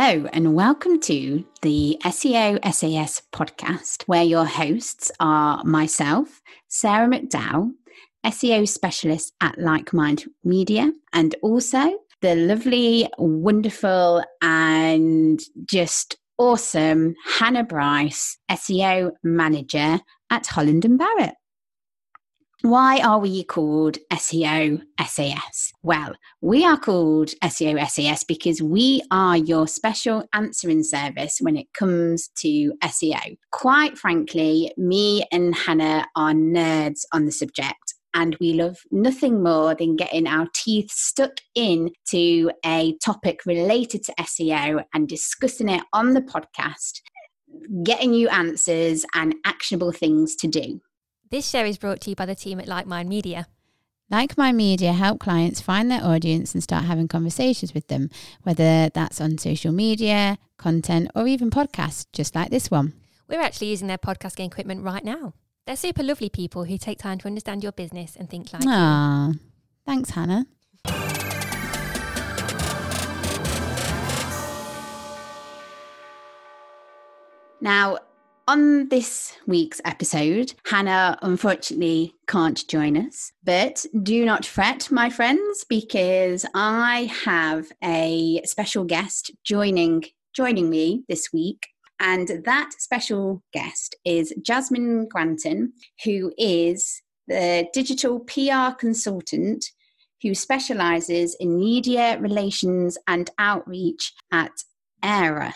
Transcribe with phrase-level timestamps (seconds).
[0.00, 7.72] Hello, and welcome to the SEO SAS podcast, where your hosts are myself, Sarah McDowell,
[8.24, 17.64] SEO specialist at Like Mind Media, and also the lovely, wonderful, and just awesome Hannah
[17.64, 19.98] Bryce, SEO manager
[20.30, 21.34] at Holland and Barrett.
[22.68, 25.72] Why are we called SEO SAS?
[25.82, 31.72] Well, we are called SEO SAS because we are your special answering service when it
[31.72, 33.38] comes to SEO.
[33.52, 39.74] Quite frankly, me and Hannah are nerds on the subject and we love nothing more
[39.74, 46.12] than getting our teeth stuck into a topic related to SEO and discussing it on
[46.12, 47.00] the podcast,
[47.82, 50.82] getting you answers and actionable things to do.
[51.30, 53.48] This show is brought to you by the team at Like Mind Media.
[54.10, 58.08] Like Mind Media help clients find their audience and start having conversations with them,
[58.44, 62.94] whether that's on social media, content, or even podcasts, just like this one.
[63.28, 65.34] We're actually using their podcasting equipment right now.
[65.66, 69.34] They're super lovely people who take time to understand your business and think like Aww.
[69.34, 69.40] you.
[69.84, 70.46] Thanks, Hannah.
[77.60, 77.98] Now,
[78.48, 85.66] on this week's episode, Hannah unfortunately can't join us, but do not fret, my friends,
[85.68, 91.66] because I have a special guest joining joining me this week.
[92.00, 95.74] And that special guest is Jasmine Granton,
[96.04, 99.66] who is the digital PR consultant
[100.22, 104.52] who specializes in media relations and outreach at
[105.04, 105.52] Aira.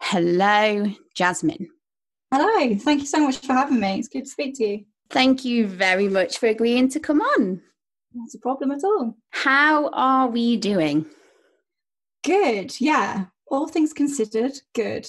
[0.00, 1.68] Hello, Jasmine.
[2.32, 3.98] Hello, thank you so much for having me.
[3.98, 4.84] It's good to speak to you.
[5.10, 7.62] Thank you very much for agreeing to come on.
[8.14, 9.16] Not a problem at all.
[9.30, 11.06] How are we doing?
[12.24, 13.26] Good, yeah.
[13.48, 15.06] All things considered, good.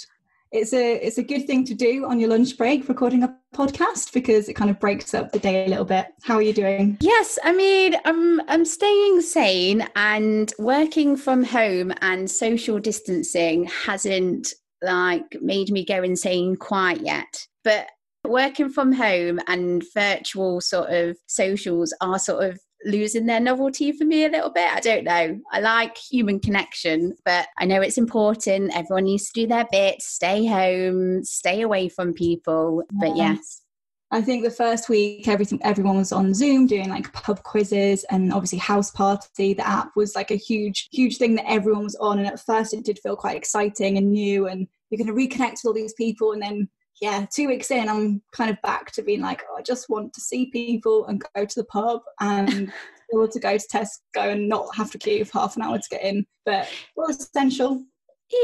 [0.52, 4.14] It's a it's a good thing to do on your lunch break, recording a podcast
[4.14, 6.08] because it kind of breaks up the day a little bit.
[6.24, 6.98] How are you doing?
[7.02, 14.54] Yes, I mean, I'm I'm staying sane and working from home and social distancing hasn't
[14.82, 17.48] like made me go insane quite yet.
[17.64, 17.88] But
[18.26, 24.06] working from home and virtual sort of socials are sort of losing their novelty for
[24.06, 24.72] me a little bit.
[24.72, 25.40] I don't know.
[25.52, 28.76] I like human connection, but I know it's important.
[28.76, 32.84] Everyone needs to do their bit, stay home, stay away from people.
[32.92, 33.00] Yeah.
[33.00, 33.62] But yes.
[34.10, 38.32] I think the first week, everything everyone was on Zoom doing like pub quizzes and
[38.32, 39.54] obviously House Party.
[39.54, 42.74] The app was like a huge, huge thing that everyone was on, and at first
[42.74, 45.94] it did feel quite exciting and new, and you're going to reconnect with all these
[45.94, 46.70] people, and then
[47.02, 50.14] yeah, two weeks in, I'm kind of back to being like, oh, I just want
[50.14, 52.72] to see people and go to the pub and
[53.14, 55.90] able to go to Tesco and not have to queue for half an hour to
[55.90, 57.84] get in, but it was essential.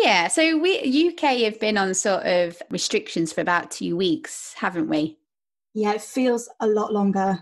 [0.02, 4.88] Yeah, so we UK have been on sort of restrictions for about two weeks, haven't
[4.88, 5.18] we?
[5.74, 7.40] Yeah, it feels a lot longer.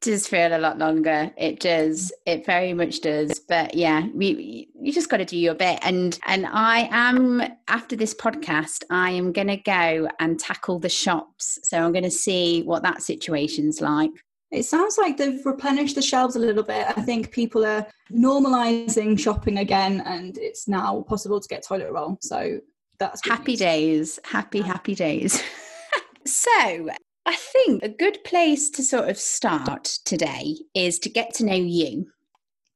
[0.00, 1.30] It does feel a lot longer.
[1.36, 2.12] It does.
[2.26, 3.38] It very much does.
[3.38, 5.78] But yeah, we you just got to do your bit.
[5.82, 10.88] And and I am after this podcast, I am going to go and tackle the
[10.88, 11.58] shops.
[11.62, 14.10] So I'm going to see what that situation's like.
[14.50, 16.86] It sounds like they've replenished the shelves a little bit.
[16.86, 22.18] I think people are normalizing shopping again, and it's now possible to get toilet roll.
[22.20, 22.60] So
[22.98, 23.58] that's happy news.
[23.58, 24.18] days.
[24.24, 24.66] Happy, yeah.
[24.66, 25.42] happy days.
[26.26, 26.90] so,
[27.24, 31.54] I think a good place to sort of start today is to get to know
[31.54, 32.06] you.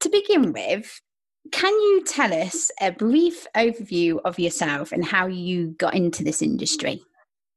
[0.01, 1.01] To begin with,
[1.51, 6.43] can you tell us a brief overview of yourself and how you got into this
[6.43, 7.03] industry?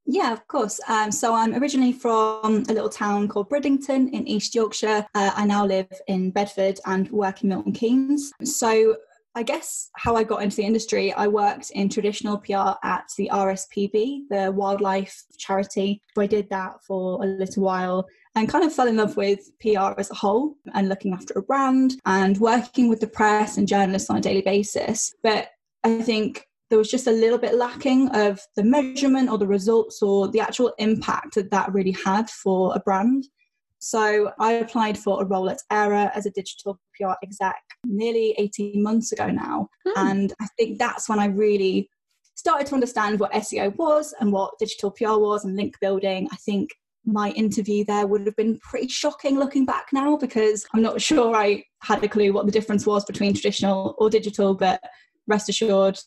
[0.05, 0.79] Yeah, of course.
[0.87, 5.05] Um, so I'm originally from a little town called Bridlington in East Yorkshire.
[5.13, 8.31] Uh, I now live in Bedford and work in Milton Keynes.
[8.43, 8.95] So
[9.39, 13.29] I guess how I got into the industry, I worked in traditional PR at the
[13.31, 16.01] RSPB, the wildlife charity.
[16.17, 18.05] I did that for a little while
[18.35, 21.41] and kind of fell in love with PR as a whole and looking after a
[21.41, 25.15] brand and working with the press and journalists on a daily basis.
[25.23, 25.51] But
[25.85, 30.01] I think there was just a little bit lacking of the measurement or the results
[30.01, 33.23] or the actual impact that that really had for a brand.
[33.79, 37.55] So I applied for a role at Aira as a digital PR exec
[37.85, 39.69] nearly 18 months ago now.
[39.85, 40.07] Hmm.
[40.09, 41.89] And I think that's when I really
[42.35, 46.27] started to understand what SEO was and what digital PR was and link building.
[46.31, 46.69] I think
[47.05, 51.35] my interview there would have been pretty shocking looking back now because I'm not sure
[51.35, 54.81] I had a clue what the difference was between traditional or digital, but
[55.27, 55.97] rest assured,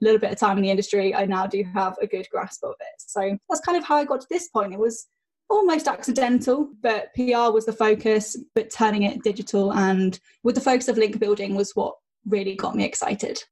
[0.00, 2.62] a little bit of time in the industry, I now do have a good grasp
[2.64, 2.94] of it.
[2.98, 4.72] So that's kind of how I got to this point.
[4.72, 5.06] It was
[5.50, 10.88] almost accidental, but PR was the focus, but turning it digital and with the focus
[10.88, 11.94] of link building was what
[12.26, 13.42] really got me excited.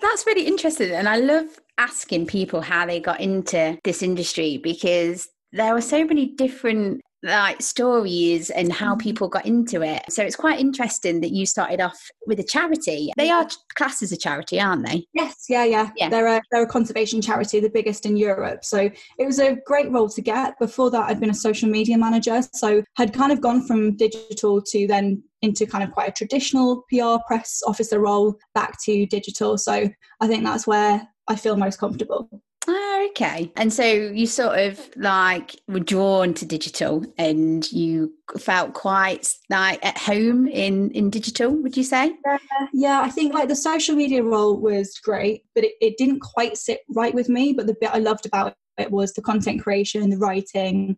[0.00, 0.90] That's really interesting.
[0.92, 1.46] And I love
[1.78, 7.60] asking people how they got into this industry because there were so many different like
[7.60, 9.00] stories and how mm-hmm.
[9.00, 10.02] people got into it.
[10.08, 13.12] So it's quite interesting that you started off with a charity.
[13.16, 15.06] They are classed as a charity, aren't they?
[15.12, 15.90] Yes, yeah, yeah.
[15.96, 16.08] yeah.
[16.08, 18.64] They're a they're a conservation charity, the biggest in Europe.
[18.64, 20.58] So it was a great role to get.
[20.58, 22.40] Before that I'd been a social media manager.
[22.54, 26.84] So had kind of gone from digital to then into kind of quite a traditional
[26.90, 29.58] PR press officer role back to digital.
[29.58, 29.88] So
[30.20, 32.28] I think that's where I feel most comfortable.
[32.68, 33.52] Oh, okay.
[33.56, 39.84] And so you sort of like were drawn to digital and you felt quite like
[39.84, 42.14] at home in, in digital, would you say?
[42.24, 42.38] Yeah,
[42.72, 46.56] yeah, I think like the social media role was great, but it, it didn't quite
[46.56, 47.52] sit right with me.
[47.52, 50.96] But the bit I loved about it was the content creation, the writing,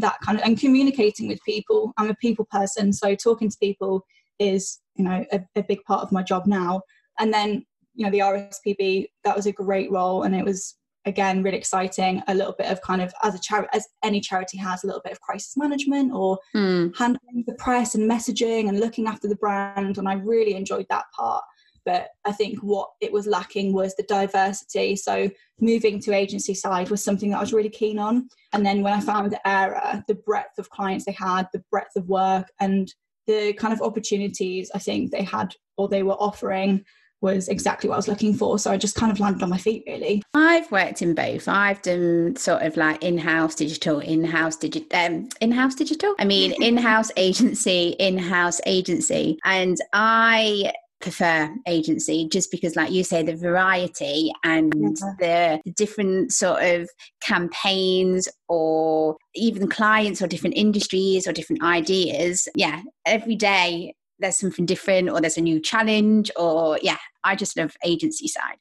[0.00, 1.92] that kind of, and communicating with people.
[1.96, 4.04] I'm a people person, so talking to people
[4.38, 6.82] is, you know, a, a big part of my job now.
[7.18, 7.64] And then
[7.96, 10.76] you know the RSPB that was a great role and it was
[11.06, 14.58] again really exciting a little bit of kind of as a charity as any charity
[14.58, 16.94] has a little bit of crisis management or mm.
[16.96, 21.04] handling the press and messaging and looking after the brand and i really enjoyed that
[21.16, 21.44] part.
[21.84, 24.96] But i think what it was lacking was the diversity.
[24.96, 25.30] So
[25.60, 28.28] moving to agency side was something that i was really keen on.
[28.52, 31.96] And then when i found the Aira the breadth of clients they had the breadth
[31.96, 32.92] of work and
[33.26, 36.84] the kind of opportunities i think they had or they were offering
[37.20, 38.58] was exactly what I was looking for.
[38.58, 40.22] So I just kind of landed on my feet really.
[40.34, 41.48] I've worked in both.
[41.48, 46.14] I've done sort of like in-house digital, in-house digital, um, in-house digital.
[46.18, 53.22] I mean, in-house agency, in-house agency, and I prefer agency just because like you say
[53.22, 55.12] the variety and yeah.
[55.18, 56.88] the, the, different sort of
[57.20, 64.66] campaigns or even clients or different industries or different ideas yeah every day there's something
[64.66, 68.56] different or there's a new challenge or yeah i just love agency side.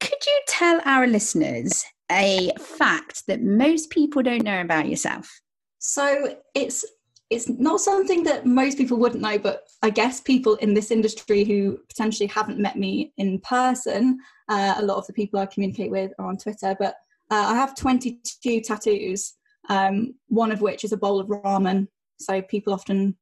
[0.00, 5.40] Could you tell our listeners a fact that most people don't know about yourself?
[5.78, 6.84] So it's
[7.28, 11.44] it's not something that most people wouldn't know but i guess people in this industry
[11.44, 14.18] who potentially haven't met me in person
[14.48, 16.96] uh, a lot of the people i communicate with are on twitter but
[17.30, 19.34] uh, i have 22 tattoos
[19.68, 21.86] um, one of which is a bowl of ramen.
[22.18, 23.16] So people often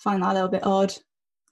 [0.00, 0.94] find that a little bit odd.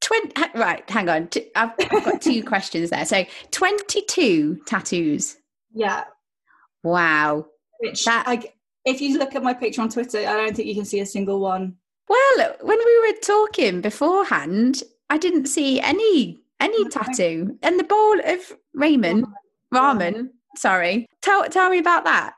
[0.01, 1.29] 20, right, hang on.
[1.55, 3.05] I've, I've got two questions there.
[3.05, 5.37] So 22 tattoos.
[5.75, 6.05] Yeah.
[6.83, 7.47] Wow.
[7.81, 8.43] Which, that, I,
[8.85, 11.07] if you look at my picture on Twitter, I don't think you can see a
[11.07, 11.77] single one.
[12.09, 17.57] Well, when we were talking beforehand, I didn't see any any tattoo.
[17.63, 19.25] And the bowl of oh ramen,
[19.73, 21.07] ramen, sorry.
[21.23, 22.35] Tell tell me about that.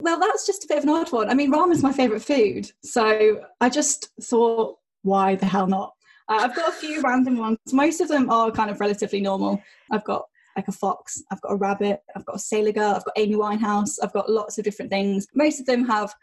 [0.00, 1.30] Well, that's just a bit of an odd one.
[1.30, 2.70] I mean, ramen's my favourite food.
[2.82, 5.92] So I just thought why the hell not?
[6.28, 7.58] Uh, I've got a few random ones.
[7.72, 9.62] Most of them are kind of relatively normal.
[9.90, 10.24] I've got
[10.56, 13.36] like a fox, I've got a rabbit, I've got a sailor girl, I've got Amy
[13.36, 15.26] Winehouse, I've got lots of different things.
[15.34, 16.14] Most of them have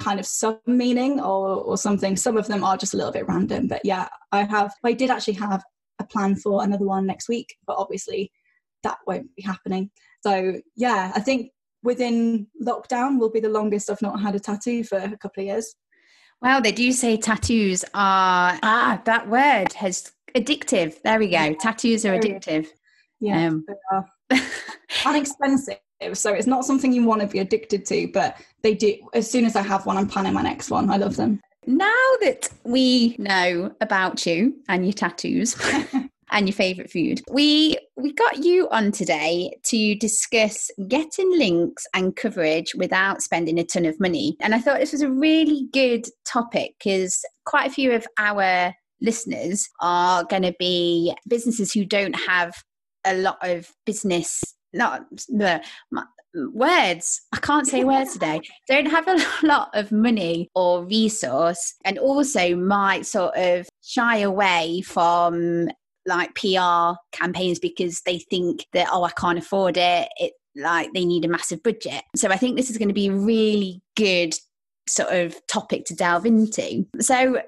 [0.00, 2.16] kind of some meaning or, or something.
[2.16, 3.68] Some of them are just a little bit random.
[3.68, 5.62] But yeah, I have, I did actually have
[6.00, 8.32] a plan for another one next week, but obviously
[8.82, 9.90] that won't be happening.
[10.22, 11.50] So yeah, I think
[11.82, 15.46] within lockdown will be the longest I've not had a tattoo for a couple of
[15.46, 15.74] years.
[16.42, 21.00] Wow, they do say tattoos are ah that word has addictive.
[21.02, 21.54] There we go.
[21.54, 22.66] Tattoos are addictive.
[23.20, 24.08] Yeah, um, they are.
[25.06, 25.78] and expensive.
[26.14, 28.96] So it's not something you want to be addicted to, but they do.
[29.14, 30.90] As soon as I have one, I'm planning my next one.
[30.90, 31.40] I love them.
[31.64, 35.54] Now that we know about you and your tattoos,
[36.32, 37.20] and your favorite food.
[37.30, 43.64] We we got you on today to discuss getting links and coverage without spending a
[43.64, 44.36] ton of money.
[44.40, 48.74] And I thought this was a really good topic because quite a few of our
[49.00, 52.54] listeners are going to be businesses who don't have
[53.04, 55.60] a lot of business not the
[56.34, 61.98] words i can't say words today don't have a lot of money or resource and
[61.98, 65.68] also might sort of shy away from
[66.06, 70.08] like PR campaigns because they think that, oh, I can't afford it.
[70.16, 72.02] It like they need a massive budget.
[72.16, 74.34] So I think this is going to be a really good
[74.88, 76.86] sort of topic to delve into.
[77.00, 77.40] So,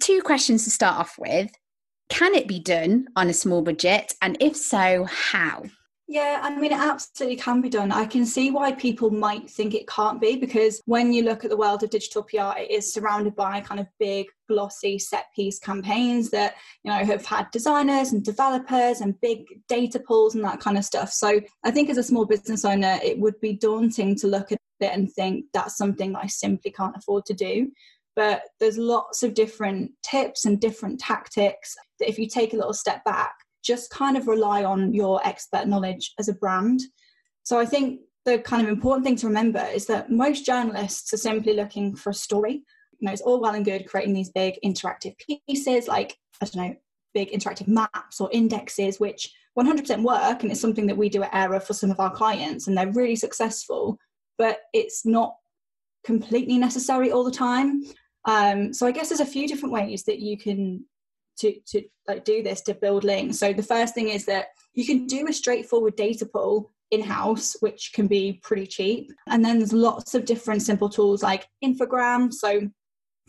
[0.00, 1.50] two questions to start off with.
[2.08, 4.14] Can it be done on a small budget?
[4.20, 5.64] And if so, how?
[6.12, 7.90] Yeah, I mean, it absolutely can be done.
[7.90, 11.48] I can see why people might think it can't be because when you look at
[11.48, 15.58] the world of digital PR, it is surrounded by kind of big, glossy set piece
[15.58, 20.60] campaigns that, you know, have had designers and developers and big data pools and that
[20.60, 21.10] kind of stuff.
[21.10, 24.58] So I think as a small business owner, it would be daunting to look at
[24.80, 27.72] it and think that's something that I simply can't afford to do.
[28.16, 32.74] But there's lots of different tips and different tactics that if you take a little
[32.74, 36.80] step back, just kind of rely on your expert knowledge as a brand.
[37.44, 41.18] So I think the kind of important thing to remember is that most journalists are
[41.18, 42.62] simply looking for a story.
[42.98, 45.14] You know, it's all well and good creating these big interactive
[45.46, 46.76] pieces like, I don't know,
[47.14, 50.42] big interactive maps or indexes, which 100% work.
[50.42, 52.92] And it's something that we do at Aira for some of our clients, and they're
[52.92, 53.98] really successful,
[54.38, 55.34] but it's not
[56.04, 57.82] completely necessary all the time.
[58.24, 60.84] Um, so I guess there's a few different ways that you can
[61.42, 63.38] to to like do this to build links.
[63.38, 67.90] So the first thing is that you can do a straightforward data pull in-house which
[67.94, 69.10] can be pretty cheap.
[69.28, 72.32] And then there's lots of different simple tools like infogram.
[72.32, 72.68] So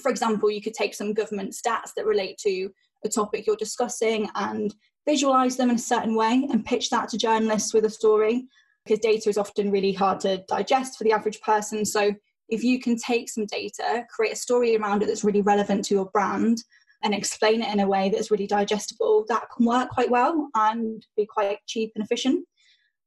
[0.01, 2.69] for example you could take some government stats that relate to
[3.05, 4.73] a topic you're discussing and
[5.07, 8.47] visualize them in a certain way and pitch that to journalists with a story
[8.85, 11.85] because data is often really hard to digest for the average person.
[11.85, 12.13] So
[12.49, 15.93] if you can take some data create a story around it that's really relevant to
[15.93, 16.57] your brand
[17.03, 21.05] and explain it in a way that's really digestible that can work quite well and
[21.15, 22.45] be quite cheap and efficient.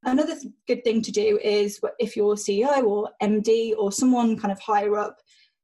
[0.05, 4.53] Another th- good thing to do is if your ceo or md or someone kind
[4.53, 5.17] of higher up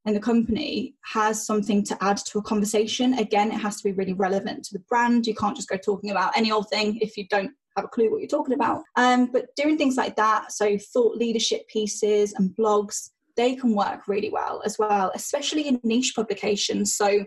[0.04, 3.92] in the company has something to add to a conversation again it has to be
[3.92, 5.26] really relevant to the brand.
[5.26, 8.10] You can't just go talking about any old thing if you don't have a clue
[8.10, 8.82] what you're talking about.
[8.96, 14.08] Um, but doing things like that so thought leadership pieces and blogs they can work
[14.08, 16.94] really well as well especially in niche publications.
[16.94, 17.26] So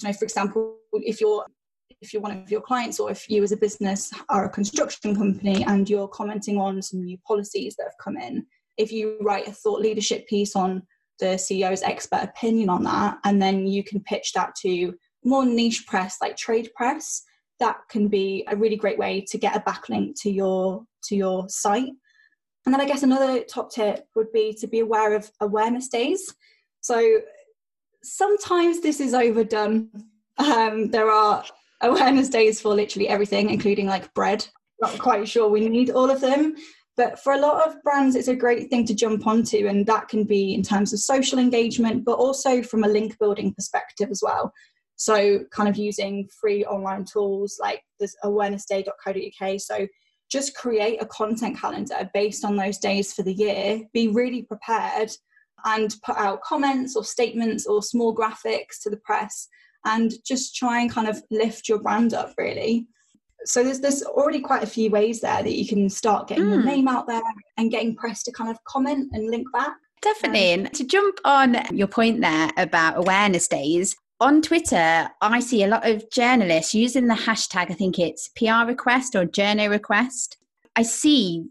[0.00, 1.44] you know for example if you're
[2.02, 5.16] if you're one of your clients or if you as a business are a construction
[5.16, 8.44] company and you're commenting on some new policies that have come in
[8.76, 10.82] if you write a thought leadership piece on
[11.18, 15.86] the CEO's expert opinion on that, and then you can pitch that to more niche
[15.86, 17.22] press like trade press.
[17.58, 21.48] That can be a really great way to get a backlink to your to your
[21.48, 21.92] site.
[22.64, 26.34] And then I guess another top tip would be to be aware of awareness days.
[26.80, 27.20] So
[28.06, 29.90] sometimes this is overdone.
[30.38, 31.44] Um, there are
[31.80, 34.46] awareness days for literally everything, including like bread.
[34.80, 36.54] Not quite sure we need all of them,
[36.96, 40.08] but for a lot of brands, it's a great thing to jump onto, and that
[40.08, 44.20] can be in terms of social engagement, but also from a link building perspective as
[44.22, 44.52] well.
[44.96, 49.60] So, kind of using free online tools like this awarenessday.co.uk.
[49.60, 49.86] So,
[50.30, 55.10] just create a content calendar based on those days for the year, be really prepared,
[55.66, 59.48] and put out comments or statements or small graphics to the press,
[59.84, 62.86] and just try and kind of lift your brand up really
[63.46, 66.50] so there's there's already quite a few ways there that you can start getting mm.
[66.50, 66.68] your hmm.
[66.68, 67.22] name out there
[67.56, 69.74] and getting press to kind of comment and link back.
[70.02, 70.54] Definitely.
[70.54, 75.62] Um, and to jump on your point there about awareness days, on Twitter, I see
[75.62, 80.38] a lot of journalists using the hashtag, I think it's PR request or journo request.
[80.74, 81.46] I see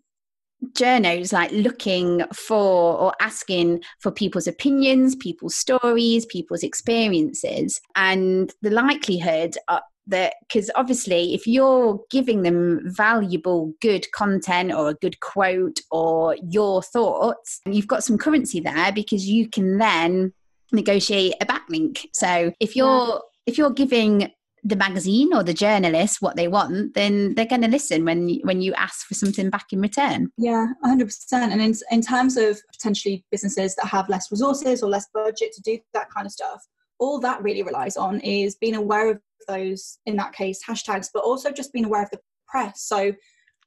[0.73, 7.79] journos like looking for or asking for people's opinions, people's stories, people's experiences.
[7.95, 14.89] And the likelihood uh, that because obviously if you're giving them valuable good content or
[14.89, 20.31] a good quote or your thoughts you've got some currency there because you can then
[20.71, 23.19] negotiate a backlink so if you're yeah.
[23.47, 24.31] if you're giving
[24.67, 28.61] the magazine or the journalist what they want then they're going to listen when when
[28.61, 33.23] you ask for something back in return yeah 100% and in, in terms of potentially
[33.31, 36.65] businesses that have less resources or less budget to do that kind of stuff
[36.99, 41.23] all that really relies on is being aware of those, in that case, hashtags, but
[41.23, 42.83] also just being aware of the press.
[42.83, 43.13] So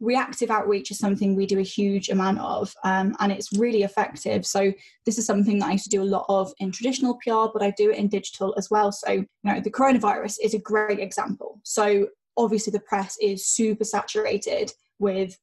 [0.00, 4.47] reactive outreach is something we do a huge amount of um, and it's really effective
[4.47, 4.73] so
[5.05, 7.62] this is something that i used to do a lot of in traditional pr but
[7.62, 11.00] i do it in digital as well so you know the coronavirus is a great
[11.00, 15.37] example so obviously the press is super saturated with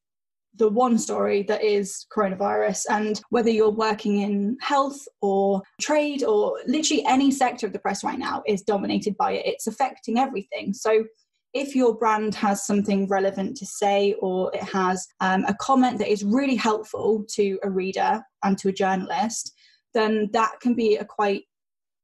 [0.58, 2.84] the one story that is coronavirus.
[2.90, 8.02] And whether you're working in health or trade or literally any sector of the press
[8.02, 10.72] right now is dominated by it, it's affecting everything.
[10.72, 11.04] So
[11.56, 16.08] if your brand has something relevant to say or it has um, a comment that
[16.08, 19.52] is really helpful to a reader and to a journalist,
[19.94, 21.44] then that can be a quite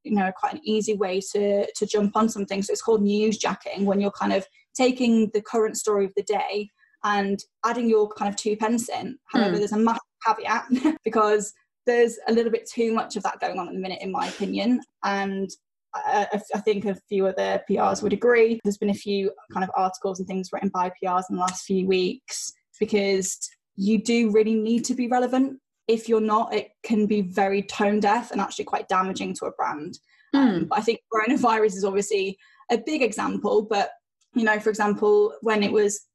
[0.05, 3.85] you know quite an easy way to to jump on something so it's called newsjacking
[3.85, 4.45] when you're kind of
[4.75, 6.69] taking the current story of the day
[7.05, 9.19] and adding your kind of two pence in.
[9.27, 9.59] However, mm.
[9.59, 10.65] there's a massive caveat
[11.05, 11.53] because
[11.87, 14.29] there's a little bit too much of that going on at the minute, in my
[14.29, 14.81] opinion.
[15.05, 15.51] And
[15.95, 18.61] I, I, think a few other PRs would agree.
[18.65, 21.65] There's been a few kind of articles and things written by PRs in the last
[21.65, 23.39] few weeks because
[23.77, 25.59] you do really need to be relevant.
[25.89, 29.53] If you're not, it can be very tone deaf and actually quite damaging to a
[29.53, 29.99] brand.
[30.35, 30.39] Mm.
[30.39, 32.39] Um, but I think coronavirus is obviously
[32.71, 33.63] a big example.
[33.63, 33.91] But
[34.35, 36.07] you know, for example, when it was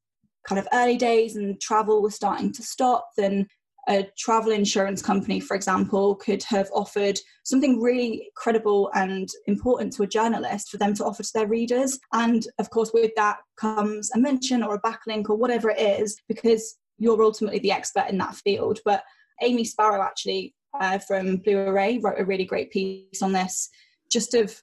[0.46, 3.46] kind of early days and travel was starting to stop, then
[3.88, 10.02] a travel insurance company, for example, could have offered something really credible and important to
[10.02, 11.98] a journalist for them to offer to their readers.
[12.12, 16.20] And of course, with that comes a mention or a backlink or whatever it is,
[16.28, 18.80] because you're ultimately the expert in that field.
[18.84, 19.02] But
[19.42, 23.70] Amy Sparrow, actually, uh, from Blue Array, wrote a really great piece on this,
[24.10, 24.62] just of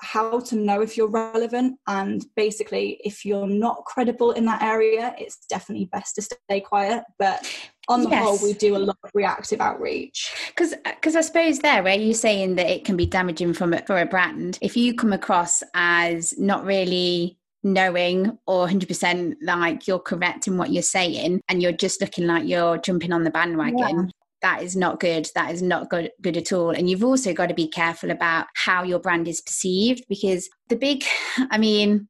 [0.00, 5.14] how to know if you're relevant and basically if you're not credible in that area
[5.18, 7.46] it's definitely best to stay quiet but
[7.88, 8.22] on the yes.
[8.22, 10.32] whole we do a lot of reactive outreach.
[10.48, 13.74] Because because uh, i suppose there where you're saying that it can be damaging from
[13.74, 19.86] it for a brand if you come across as not really knowing or 100% like
[19.86, 23.30] you're correct in what you're saying and you're just looking like you're jumping on the
[23.30, 24.10] bandwagon
[24.42, 26.70] that is not good that is not good good at all.
[26.70, 30.76] And you've also got to be careful about how your brand is perceived because the
[30.76, 31.04] big
[31.50, 32.08] i mean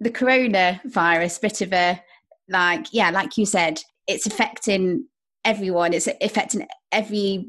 [0.00, 2.02] the coronavirus bit of a
[2.48, 5.06] like yeah like you said it's affecting
[5.44, 7.46] everyone it's affecting every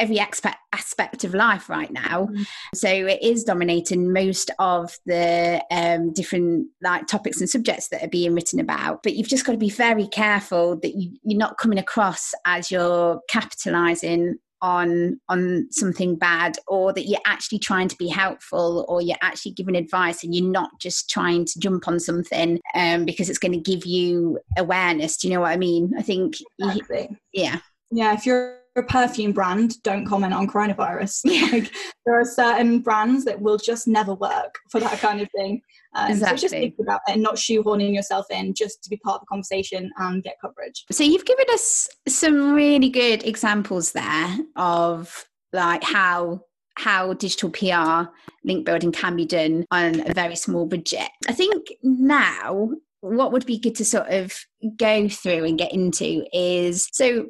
[0.00, 2.26] every aspect aspect of life right now.
[2.26, 2.46] Mm.
[2.74, 8.08] So it is dominating most of the um, different like topics and subjects that are
[8.08, 9.02] being written about.
[9.02, 12.70] But you've just got to be very careful that you, you're not coming across as
[12.70, 19.00] you're capitalising on on something bad or that you're actually trying to be helpful or
[19.00, 23.28] you're actually giving advice and you're not just trying to jump on something um, because
[23.28, 25.16] it's going to give you awareness.
[25.16, 25.92] Do you know what i mean?
[25.98, 27.08] I think exactly.
[27.32, 27.58] yeah.
[27.90, 31.24] Yeah if you're a perfume brand, don't comment on coronavirus.
[31.52, 31.72] like
[32.06, 35.60] there are certain brands that will just never work for that kind of thing.
[35.94, 36.38] Um, exactly.
[36.38, 39.20] So just think about it and not shoehorning yourself in just to be part of
[39.22, 40.84] the conversation and get coverage.
[40.90, 46.42] So you've given us some really good examples there of like how
[46.76, 48.08] how digital PR
[48.44, 51.08] link building can be done on a very small budget.
[51.26, 52.70] I think now
[53.00, 54.36] what would be good to sort of
[54.76, 57.26] go through and get into is so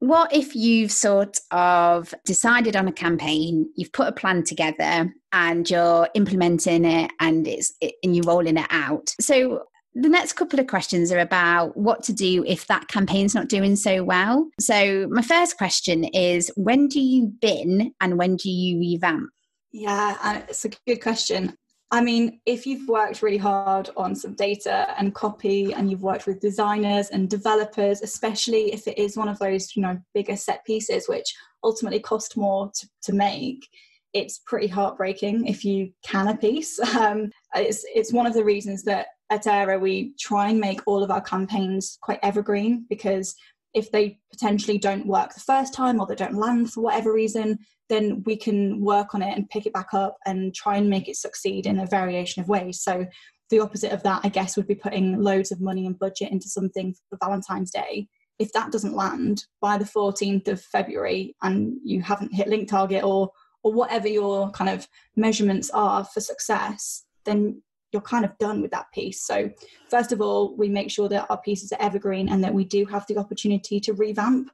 [0.00, 5.68] what if you've sort of decided on a campaign, you've put a plan together, and
[5.68, 9.14] you're implementing it, and it's and you're rolling it out?
[9.20, 13.48] So the next couple of questions are about what to do if that campaign's not
[13.48, 14.46] doing so well.
[14.60, 19.30] So my first question is, when do you bin and when do you revamp?
[19.72, 21.56] Yeah, it's a good question.
[21.92, 26.26] I mean, if you've worked really hard on some data and copy and you've worked
[26.26, 30.64] with designers and developers, especially if it is one of those, you know, bigger set
[30.64, 33.68] pieces which ultimately cost more to, to make,
[34.12, 36.80] it's pretty heartbreaking if you can a piece.
[36.96, 41.04] Um, it's, it's one of the reasons that at Aira we try and make all
[41.04, 43.34] of our campaigns quite evergreen because
[43.76, 47.58] if they potentially don't work the first time or they don't land for whatever reason,
[47.88, 51.08] then we can work on it and pick it back up and try and make
[51.08, 52.80] it succeed in a variation of ways.
[52.80, 53.06] So
[53.50, 56.48] the opposite of that, I guess, would be putting loads of money and budget into
[56.48, 58.08] something for Valentine's Day.
[58.38, 63.04] If that doesn't land by the 14th of February and you haven't hit link target
[63.04, 63.30] or
[63.66, 64.86] or whatever your kind of
[65.16, 67.60] measurements are for success, then
[67.96, 69.22] you're kind of done with that piece.
[69.22, 69.50] So,
[69.88, 72.84] first of all, we make sure that our pieces are evergreen and that we do
[72.84, 74.50] have the opportunity to revamp.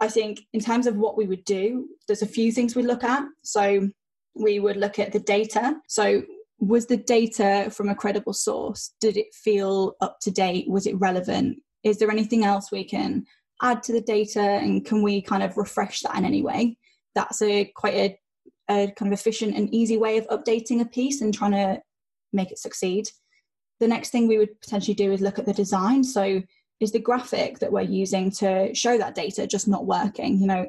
[0.00, 3.02] I think, in terms of what we would do, there's a few things we look
[3.02, 3.24] at.
[3.42, 3.88] So,
[4.36, 5.74] we would look at the data.
[5.88, 6.22] So,
[6.60, 8.94] was the data from a credible source?
[9.00, 10.70] Did it feel up to date?
[10.70, 11.58] Was it relevant?
[11.82, 13.24] Is there anything else we can
[13.60, 16.76] add to the data and can we kind of refresh that in any way?
[17.16, 18.18] That's a quite a,
[18.70, 21.80] a kind of efficient and easy way of updating a piece and trying to
[22.32, 23.08] make it succeed.
[23.80, 26.02] The next thing we would potentially do is look at the design.
[26.02, 26.42] So,
[26.80, 30.38] is the graphic that we're using to show that data just not working?
[30.38, 30.68] You know,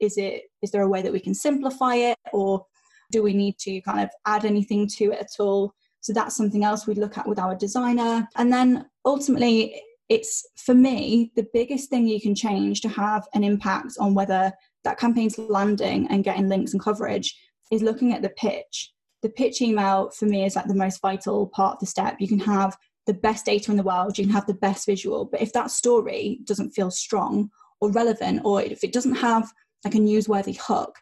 [0.00, 2.64] is it is there a way that we can simplify it, or
[3.10, 5.74] do we need to kind of add anything to it at all?
[6.00, 8.28] So that's something else we'd look at with our designer.
[8.36, 13.44] And then ultimately, it's for me the biggest thing you can change to have an
[13.44, 14.52] impact on whether
[14.84, 17.36] that campaign's landing and getting links and coverage
[17.70, 21.46] is looking at the pitch the pitch email for me is like the most vital
[21.48, 22.16] part of the step.
[22.18, 25.24] You can have the best data in the world, you can have the best visual,
[25.24, 29.50] but if that story doesn't feel strong or relevant, or if it doesn't have
[29.84, 30.96] like a newsworthy hook,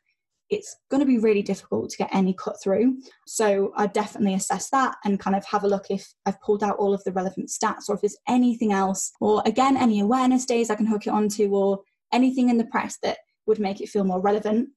[0.48, 2.96] it's going to be really difficult to get any cut through.
[3.26, 6.76] So I definitely assess that and kind of have a look if I've pulled out
[6.76, 10.70] all of the relevant stats or if there's anything else, or again, any awareness days
[10.70, 11.80] I can hook it onto, or
[12.12, 14.70] anything in the press that would make it feel more relevant.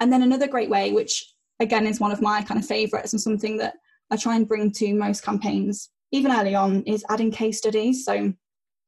[0.00, 1.24] And then another great way, which
[1.60, 3.74] again is one of my kind of favorites and something that
[4.10, 8.04] I try and bring to most campaigns, even early on, is adding case studies.
[8.04, 8.32] So,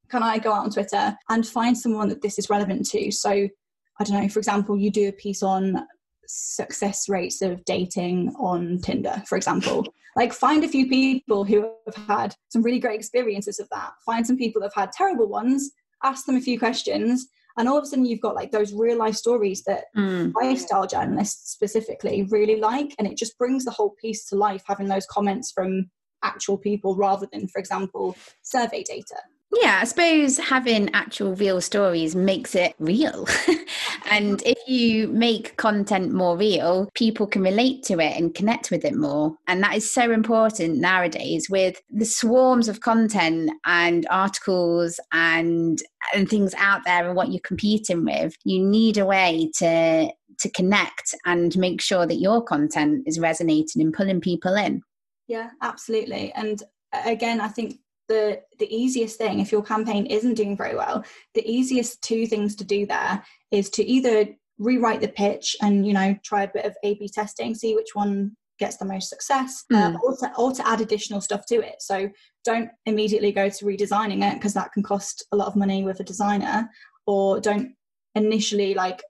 [0.09, 3.11] can I go out on Twitter and find someone that this is relevant to?
[3.11, 5.87] So, I don't know, for example, you do a piece on
[6.27, 9.87] success rates of dating on Tinder, for example.
[10.17, 13.93] like, find a few people who have had some really great experiences of that.
[14.05, 15.71] Find some people that have had terrible ones,
[16.03, 18.97] ask them a few questions, And all of a sudden, you've got like those real
[18.97, 20.33] life stories that Mm.
[20.35, 22.95] lifestyle journalists specifically really like.
[22.99, 25.91] And it just brings the whole piece to life, having those comments from
[26.23, 29.17] actual people rather than, for example, survey data.
[29.51, 33.27] Yeah, I suppose having actual real stories makes it real.
[34.11, 38.85] and if you make content more real, people can relate to it and connect with
[38.85, 39.37] it more.
[39.47, 45.83] And that is so important nowadays with the swarms of content and articles and
[46.15, 48.35] and things out there and what you're competing with.
[48.45, 53.81] You need a way to to connect and make sure that your content is resonating
[53.81, 54.83] and pulling people in.
[55.27, 56.33] Yeah, absolutely.
[56.33, 60.75] And uh, again, I think the the easiest thing if your campaign isn't doing very
[60.75, 65.87] well, the easiest two things to do there is to either rewrite the pitch and
[65.87, 69.65] you know try a bit of A/B testing, see which one gets the most success,
[69.73, 70.01] uh, Mm.
[70.03, 71.77] or, to, or to add additional stuff to it.
[71.81, 72.09] So
[72.45, 76.01] don't immediately go to redesigning it because that can cost a lot of money with
[76.01, 76.69] a designer,
[77.07, 77.77] or don't
[78.17, 79.01] initially like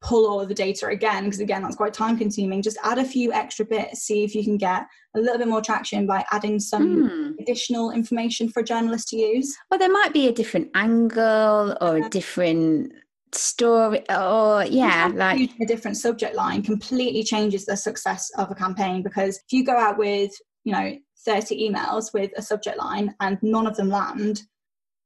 [0.00, 3.04] pull all of the data again because again that's quite time consuming just add a
[3.04, 4.84] few extra bits see if you can get
[5.16, 7.32] a little bit more traction by adding some Hmm.
[7.40, 9.56] additional information for journalists to use.
[9.70, 12.92] Well, there might be a different angle or a different
[13.32, 19.02] story, or yeah, like a different subject line completely changes the success of a campaign
[19.02, 20.30] because if you go out with
[20.64, 24.42] you know 30 emails with a subject line and none of them land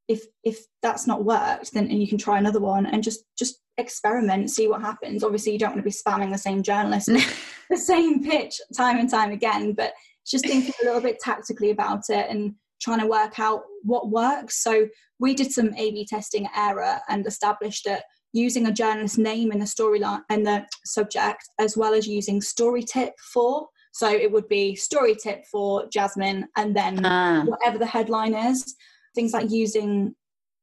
[0.08, 3.60] if if that's not worked then and you can try another one and just just
[3.78, 7.08] experiment see what happens obviously you don't want to be spamming the same journalist
[7.72, 9.94] the same pitch time and time again, but
[10.26, 14.62] just thinking a little bit tactically about it and trying to work out what works.
[14.62, 14.86] So
[15.18, 19.64] we did some A/B testing Aira and established that using a journalist name in the
[19.64, 23.66] storyline and the subject, as well as using story tip for.
[23.94, 28.74] So it would be story tip for Jasmine, and then Ah, whatever the headline is.
[29.14, 30.14] Things like using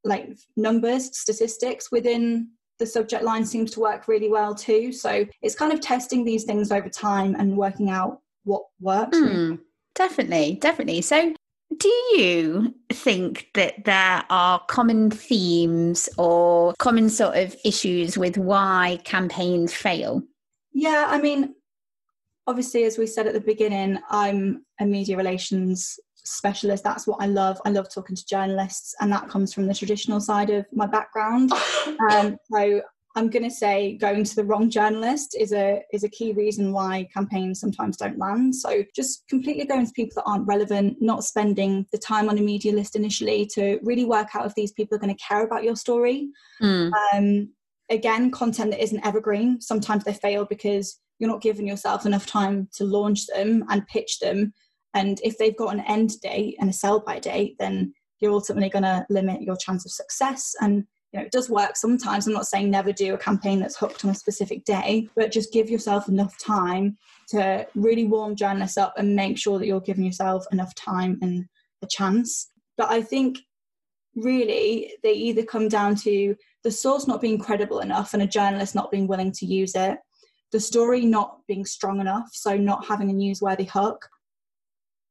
[0.03, 4.91] like numbers, statistics within the subject line seems to work really well too.
[4.91, 9.17] So it's kind of testing these things over time and working out what works.
[9.17, 9.55] hmm,
[9.95, 11.01] definitely, definitely.
[11.01, 11.33] So,
[11.77, 18.99] do you think that there are common themes or common sort of issues with why
[19.03, 20.23] campaigns fail?
[20.73, 21.53] Yeah, I mean,
[22.47, 26.83] obviously, as we said at the beginning, I'm a media relations specialist.
[26.83, 27.61] That's what I love.
[27.65, 31.51] I love talking to journalists, and that comes from the traditional side of my background.
[32.11, 32.81] Um, so
[33.15, 36.71] I'm going to say going to the wrong journalist is a is a key reason
[36.71, 38.55] why campaigns sometimes don't land.
[38.55, 42.41] So just completely going to people that aren't relevant, not spending the time on a
[42.41, 45.63] media list initially to really work out if these people are going to care about
[45.63, 46.29] your story.
[46.59, 47.49] Hmm, Um,
[47.89, 49.59] again, content that isn't evergreen.
[49.59, 54.19] Sometimes they fail because you're not giving yourself enough time to launch them and pitch
[54.19, 54.53] them.
[54.93, 58.69] And if they've got an end date and a sell by date, then you're ultimately
[58.69, 60.55] going to limit your chance of success.
[60.61, 62.27] And you know, it does work sometimes.
[62.27, 65.53] I'm not saying never do a campaign that's hooked on a specific day, but just
[65.53, 66.97] give yourself enough time
[67.29, 71.45] to really warm journalists up and make sure that you're giving yourself enough time and
[71.81, 72.51] a chance.
[72.77, 73.39] But I think
[74.15, 78.75] really they either come down to the source not being credible enough and a journalist
[78.75, 79.97] not being willing to use it,
[80.51, 84.07] the story not being strong enough, so not having a newsworthy hook,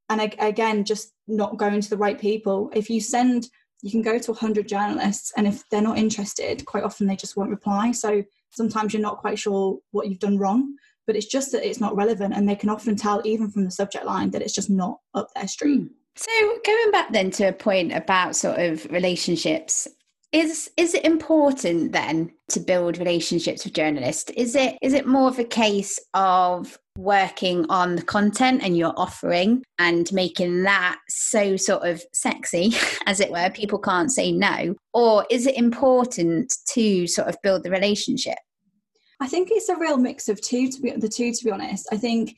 [0.08, 2.70] and ag- again, just not going to the right people.
[2.74, 3.48] If you send,
[3.82, 7.36] you can go to 100 journalists, and if they're not interested, quite often they just
[7.36, 7.92] won't reply.
[7.92, 10.74] So sometimes you're not quite sure what you've done wrong,
[11.06, 13.70] but it's just that it's not relevant, and they can often tell, even from the
[13.70, 15.80] subject line, that it's just not up their street.
[15.80, 15.86] Hmm.
[16.16, 19.86] So going back then to a point about sort of relationships,
[20.32, 24.30] is is it important then to build relationships with journalists?
[24.36, 28.92] Is it is it more of a case of working on the content and your
[28.96, 32.72] offering and making that so sort of sexy,
[33.06, 34.74] as it were, people can't say no?
[34.92, 38.38] Or is it important to sort of build the relationship?
[39.20, 41.88] I think it's a real mix of two to be the two to be honest.
[41.90, 42.36] I think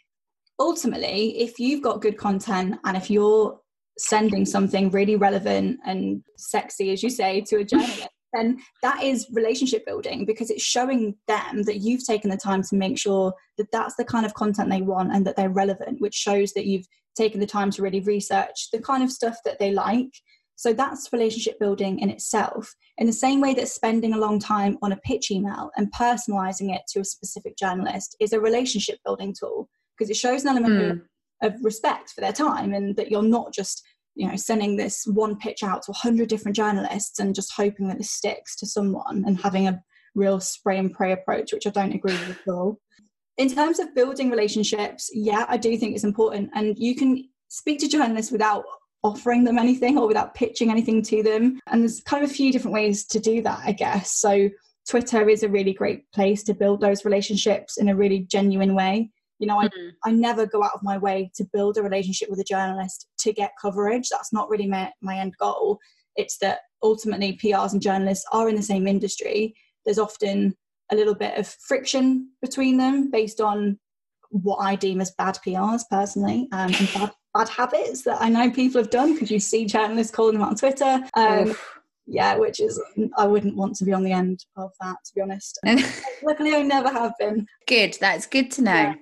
[0.60, 3.58] ultimately if you've got good content and if you're
[3.98, 9.26] sending something really relevant and sexy as you say to a journalist then that is
[9.32, 13.70] relationship building because it's showing them that you've taken the time to make sure that
[13.72, 16.86] that's the kind of content they want and that they're relevant which shows that you've
[17.16, 20.12] taken the time to really research the kind of stuff that they like
[20.56, 24.78] so that's relationship building in itself in the same way that spending a long time
[24.82, 29.34] on a pitch email and personalizing it to a specific journalist is a relationship building
[29.38, 30.98] tool because it shows an element Hmm.
[31.42, 33.82] Of, respect for their time and that you're not just
[34.14, 38.00] you know sending this one pitch out to 100 different journalists and just hoping that
[38.00, 39.80] it sticks to someone and having a
[40.14, 42.78] real spray and pray approach which i don't agree with at all.
[43.38, 46.50] In terms of building relationships yeah i do think it's important.
[46.54, 48.64] And you can speak to journalists without
[49.02, 51.58] offering them anything or without pitching anything to them.
[51.68, 54.20] And there's kind of a few different ways to do that i guess.
[54.20, 54.50] So
[54.88, 59.10] Twitter is a really great place to build those relationships in a really genuine way.
[59.40, 59.88] You know, I, mm-hmm.
[60.04, 63.32] I never go out of my way to build a relationship with a journalist to
[63.32, 64.08] get coverage.
[64.08, 65.78] That's not really my, my end goal.
[66.16, 69.54] It's that ultimately PRs and journalists are in the same industry.
[69.84, 70.54] There's often
[70.92, 73.78] a little bit of friction between them based on
[74.30, 78.50] what I deem as bad PRs personally um, and bad, bad habits that I know
[78.50, 81.00] people have done because you see journalists calling them out on Twitter.
[81.14, 81.56] Um,
[82.06, 82.80] yeah, which is
[83.16, 85.58] I wouldn't want to be on the end of that to be honest.
[86.22, 87.46] Luckily, I never have been.
[87.66, 88.72] Good, that's good to know.
[88.72, 88.94] Yeah.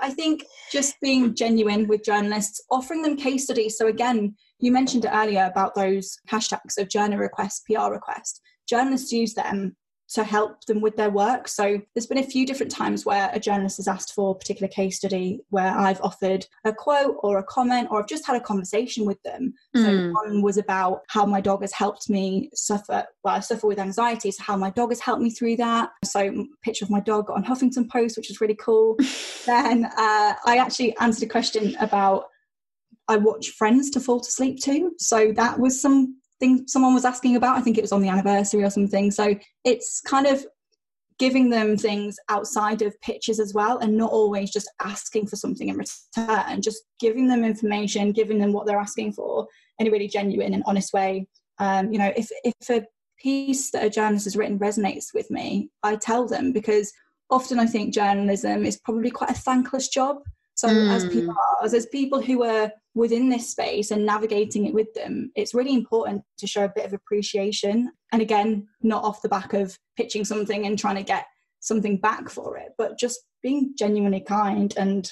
[0.00, 3.76] I think just being genuine with journalists, offering them case studies.
[3.76, 8.40] So again, you mentioned it earlier about those hashtags of journo request, PR request.
[8.68, 9.76] Journalists use them
[10.14, 11.46] to help them with their work.
[11.46, 14.68] So there's been a few different times where a journalist has asked for a particular
[14.68, 18.40] case study where I've offered a quote or a comment or I've just had a
[18.40, 19.54] conversation with them.
[19.76, 19.84] Mm.
[19.84, 20.12] So hmm.
[20.12, 24.30] one was about how my dog has helped me suffer, well, I suffer with anxiety,
[24.32, 25.90] so how my dog has helped me through that.
[26.04, 28.96] So picture of my dog on Huffington Post, which is really cool.
[29.46, 32.24] then uh, I actually answered a question about
[33.10, 34.92] I watch Friends to fall to sleep to.
[34.98, 37.56] So that was some thing someone was asking about.
[37.56, 39.10] I think it was on the anniversary or something.
[39.10, 40.44] So it's kind of
[41.20, 45.68] giving them things outside of pitches as well and not always just asking for something
[45.68, 49.46] in return just giving them information giving them what they're asking for
[49.78, 51.26] in a really genuine and honest way
[51.58, 52.86] um, you know if, if a
[53.18, 56.90] piece that a journalist has written resonates with me i tell them because
[57.28, 60.16] often i think journalism is probably quite a thankless job
[60.60, 60.90] so mm.
[60.90, 65.32] as people as, as people who are within this space and navigating it with them,
[65.34, 67.90] it's really important to show a bit of appreciation.
[68.12, 71.24] And again, not off the back of pitching something and trying to get
[71.60, 75.10] something back for it, but just being genuinely kind and,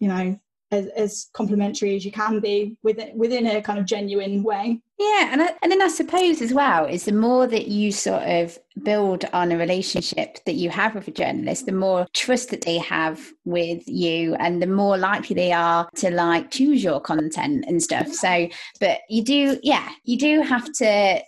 [0.00, 0.38] you know,
[0.70, 4.80] as, as complimentary as you can be within within a kind of genuine way.
[4.98, 8.22] Yeah, and I, and then I suppose as well is the more that you sort
[8.22, 12.62] of build on a relationship that you have with a journalist, the more trust that
[12.62, 17.64] they have with you, and the more likely they are to like choose your content
[17.66, 18.12] and stuff.
[18.12, 21.22] So, but you do, yeah, you do have to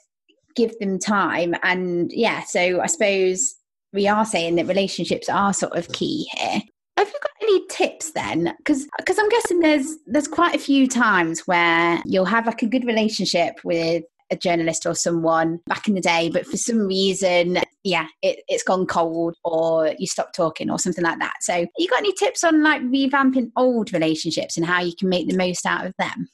[0.55, 2.43] give them time, and yeah.
[2.43, 3.55] So I suppose
[3.93, 6.63] we are saying that relationships are sort of key here
[7.05, 8.55] have you got any tips then?
[8.59, 12.67] Because because I'm guessing there's there's quite a few times where you'll have like a
[12.67, 17.59] good relationship with a journalist or someone back in the day, but for some reason,
[17.85, 21.35] yeah, it, it's gone cold or you stop talking or something like that.
[21.43, 25.29] So, you got any tips on like revamping old relationships and how you can make
[25.29, 26.29] the most out of them?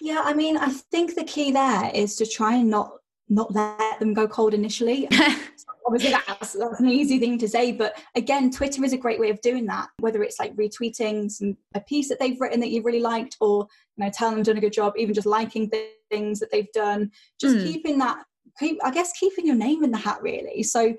[0.00, 2.92] Yeah, I mean, I think the key there is to try and not
[3.28, 5.06] not let them go cold initially.
[5.86, 9.30] obviously that's, that's an easy thing to say but again twitter is a great way
[9.30, 12.82] of doing that whether it's like retweeting some a piece that they've written that you
[12.82, 13.66] really liked or
[13.96, 15.70] you know telling them done a good job even just liking
[16.10, 17.62] things that they've done just mm.
[17.64, 18.18] keeping that
[18.58, 20.62] keep, i guess keeping your name in the hat really.
[20.62, 20.94] So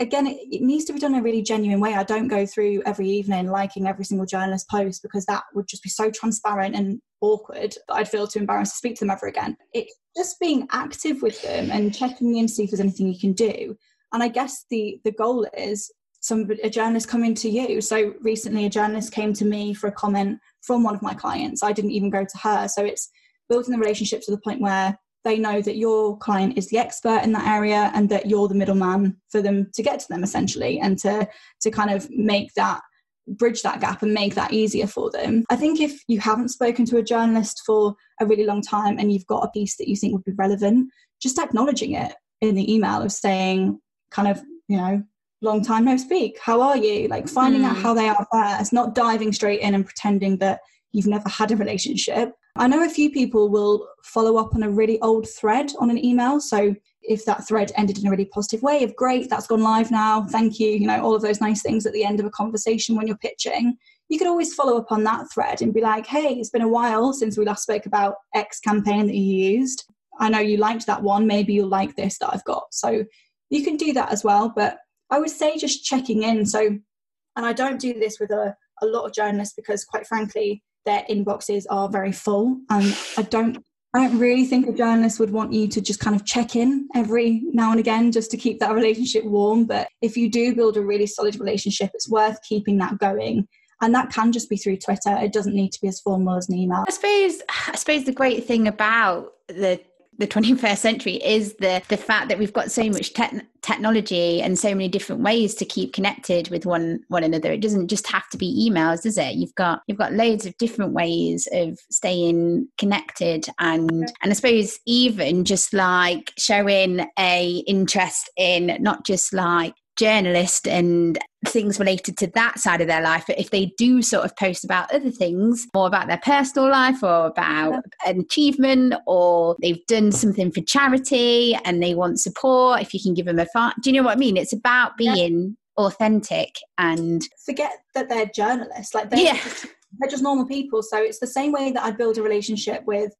[0.00, 1.94] again it, it, needs to be done in a really genuine way.
[1.94, 5.82] I don't go through every evening liking every single journalist post because that would just
[5.82, 9.26] be so transparent and awkward that i'd feel too embarrassed to speak to them ever
[9.26, 9.56] again.
[9.72, 13.18] It's just being active with them and checking in to see if there's anything you
[13.18, 13.76] can do
[14.16, 17.82] and I guess the the goal is some a journalist coming to you.
[17.82, 21.62] So recently, a journalist came to me for a comment from one of my clients.
[21.62, 22.66] I didn't even go to her.
[22.66, 23.10] So it's
[23.50, 27.24] building the relationship to the point where they know that your client is the expert
[27.24, 30.80] in that area and that you're the middleman for them to get to them essentially
[30.80, 31.28] and to
[31.60, 32.80] to kind of make that
[33.28, 35.44] bridge that gap and make that easier for them.
[35.50, 39.12] I think if you haven't spoken to a journalist for a really long time and
[39.12, 40.88] you've got a piece that you think would be relevant,
[41.20, 43.78] just acknowledging it in the email of saying,
[44.10, 45.02] kind of, you know,
[45.42, 46.38] long time no speak.
[46.40, 47.08] How are you?
[47.08, 47.66] Like finding mm.
[47.66, 47.82] out hmm.
[47.82, 50.60] how they are first, not diving straight in and pretending that
[50.92, 52.32] you've never had a relationship.
[52.58, 56.02] I know a few people will follow up on a really old thread on an
[56.02, 56.40] email.
[56.40, 59.90] So if that thread ended in a really positive way of great, that's gone live
[59.90, 62.30] now, thank you, you know, all of those nice things at the end of a
[62.30, 63.76] conversation when you're pitching,
[64.08, 66.68] you could always follow up on that thread and be like, hey, it's been a
[66.68, 69.84] while since we last spoke about X campaign that you used.
[70.18, 72.64] I know you liked that one, maybe you'll like this that I've got.
[72.70, 73.04] So
[73.50, 74.52] you can do that as well.
[74.54, 74.78] But
[75.10, 76.46] I would say just checking in.
[76.46, 80.62] So, and I don't do this with a, a lot of journalists because, quite frankly,
[80.84, 82.58] their inboxes are very full.
[82.70, 83.58] And I don't
[83.94, 86.86] I don't really think a journalist would want you to just kind of check in
[86.94, 89.64] every now and again just to keep that relationship warm.
[89.64, 93.48] But if you do build a really solid relationship, it's worth keeping that going.
[93.80, 95.16] And that can just be through Twitter.
[95.16, 96.84] It doesn't need to be as formal as an email.
[96.86, 99.80] I suppose I suppose the great thing about the
[100.18, 104.58] the 21st century is the the fact that we've got so much te- technology and
[104.58, 107.52] so many different ways to keep connected with one one another.
[107.52, 109.34] It doesn't just have to be emails does it?
[109.34, 114.78] You've got you've got loads of different ways of staying connected and and i suppose
[114.86, 122.26] even just like showing a interest in not just like journalist and things related to
[122.28, 123.24] that side of their life.
[123.26, 127.02] But if they do sort of post about other things, more about their personal life
[127.02, 132.94] or about an achievement, or they've done something for charity and they want support, if
[132.94, 134.36] you can give them a fart, do you know what I mean?
[134.36, 135.84] It's about being yeah.
[135.84, 138.94] authentic and forget that they're journalists.
[138.94, 139.42] Like they're, yeah.
[139.42, 139.66] just,
[139.98, 140.82] they're just normal people.
[140.82, 143.12] So it's the same way that I build a relationship with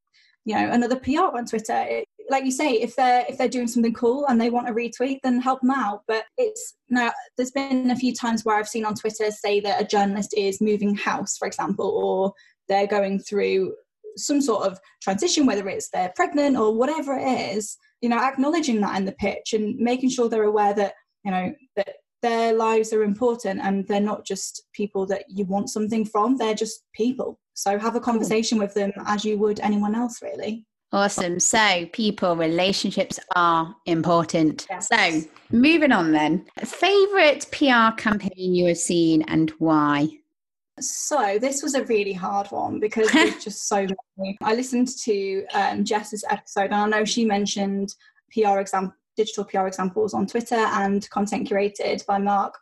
[0.44, 1.84] you know another PR on Twitter.
[1.88, 4.72] It, like you say, if they're if they're doing something cool and they want a
[4.72, 6.02] retweet, then help them out.
[6.08, 9.80] But it's now there's been a few times where I've seen on Twitter say that
[9.80, 12.32] a journalist is moving house, for example, or
[12.68, 13.74] they're going through
[14.16, 17.76] some sort of transition, whether it's they're pregnant or whatever it is.
[18.00, 21.54] You know, acknowledging that in the pitch and making sure they're aware that you know
[21.76, 26.36] that their lives are important and they're not just people that you want something from.
[26.36, 27.38] They're just people.
[27.54, 30.66] So have a conversation with them as you would anyone else, really.
[30.92, 31.40] Awesome.
[31.40, 34.66] So, people, relationships are important.
[34.70, 34.88] Yes.
[34.88, 36.46] So, moving on then.
[36.64, 40.08] Favorite PR campaign you have seen and why?
[40.78, 44.38] So, this was a really hard one because there's just so many.
[44.42, 47.94] I listened to um, Jess's episode and I know she mentioned
[48.32, 52.54] PR example, digital PR examples on Twitter and content curated by Mark.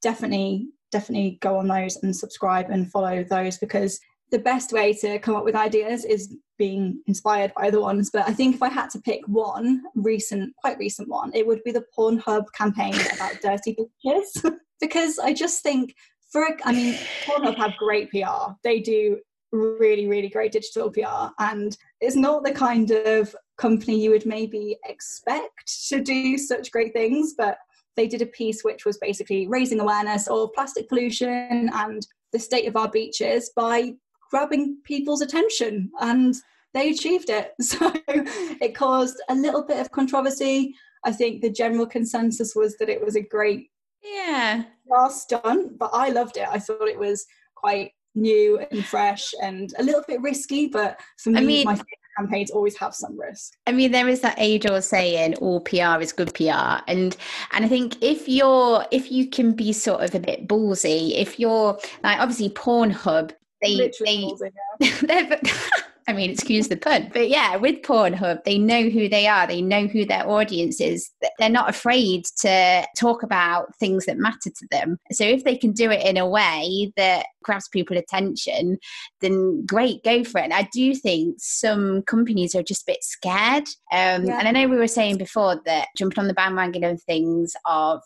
[0.00, 5.18] Definitely, definitely go on those and subscribe and follow those because the best way to
[5.18, 8.10] come up with ideas is being inspired by other ones.
[8.10, 11.62] But I think if I had to pick one recent, quite recent one, it would
[11.64, 14.54] be the Pornhub campaign about dirty bitches.
[14.80, 15.94] because I just think
[16.30, 18.52] for, I mean, Pornhub have great PR.
[18.64, 19.18] They do
[19.52, 21.32] really, really great digital PR.
[21.38, 26.92] And it's not the kind of company you would maybe expect to do such great
[26.92, 27.58] things, but
[27.96, 32.68] they did a piece which was basically raising awareness of plastic pollution and the state
[32.68, 33.94] of our beaches by
[34.30, 36.34] grabbing people's attention and
[36.74, 37.52] they achieved it.
[37.60, 37.92] So
[38.60, 40.74] it caused a little bit of controversy.
[41.04, 43.70] I think the general consensus was that it was a great
[44.02, 46.48] yeah last stunt, but I loved it.
[46.48, 51.30] I thought it was quite new and fresh and a little bit risky, but for
[51.30, 51.80] me, I mean, my
[52.18, 53.52] campaigns always have some risk.
[53.66, 57.16] I mean, there is that age-old saying, "All PR is good PR," and
[57.52, 61.38] and I think if you're if you can be sort of a bit ballsy, if
[61.38, 63.32] you're like obviously Pornhub
[63.66, 64.32] they,
[64.80, 65.40] they they're
[66.08, 69.44] I mean, excuse the pun, but yeah, with Pornhub, they know who they are.
[69.44, 71.10] They know who their audience is.
[71.38, 74.98] They're not afraid to talk about things that matter to them.
[75.10, 78.78] So if they can do it in a way that grabs people attention,
[79.20, 80.44] then great, go for it.
[80.44, 83.66] And I do think some companies are just a bit scared.
[83.90, 84.38] Um, yeah.
[84.38, 88.00] And I know we were saying before that jumping on the bandwagon of things of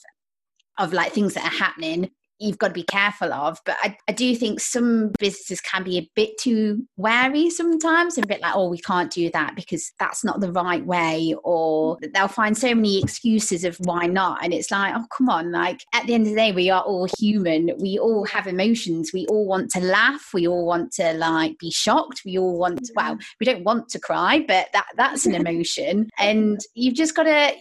[0.78, 3.60] of like things that are happening you've got to be careful of.
[3.64, 8.24] But I, I, do think some businesses can be a bit too wary sometimes and
[8.24, 11.98] a bit like, oh, we can't do that because that's not the right way, or
[12.14, 14.42] they'll find so many excuses of why not.
[14.42, 16.82] And it's like, oh, come on, like at the end of the day, we are
[16.82, 17.70] all human.
[17.78, 19.10] We all have emotions.
[19.12, 20.30] We all want to laugh.
[20.32, 22.22] We all want to like be shocked.
[22.24, 23.36] We all want, to, well, mm-hmm.
[23.38, 26.08] we don't want to cry, but that that's an emotion.
[26.18, 27.52] and you've just got to,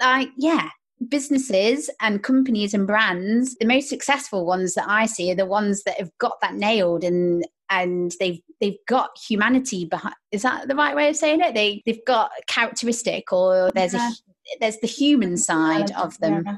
[0.00, 0.68] like, yeah,
[1.10, 5.82] businesses and companies and brands, the most successful ones that I see are the ones
[5.84, 10.74] that have got that nailed and and they've they've got humanity behind is that the
[10.74, 11.54] right way of saying it?
[11.54, 14.10] They they've got characteristic or there's yeah.
[14.10, 16.42] a there's the human side of them.
[16.46, 16.56] Yeah.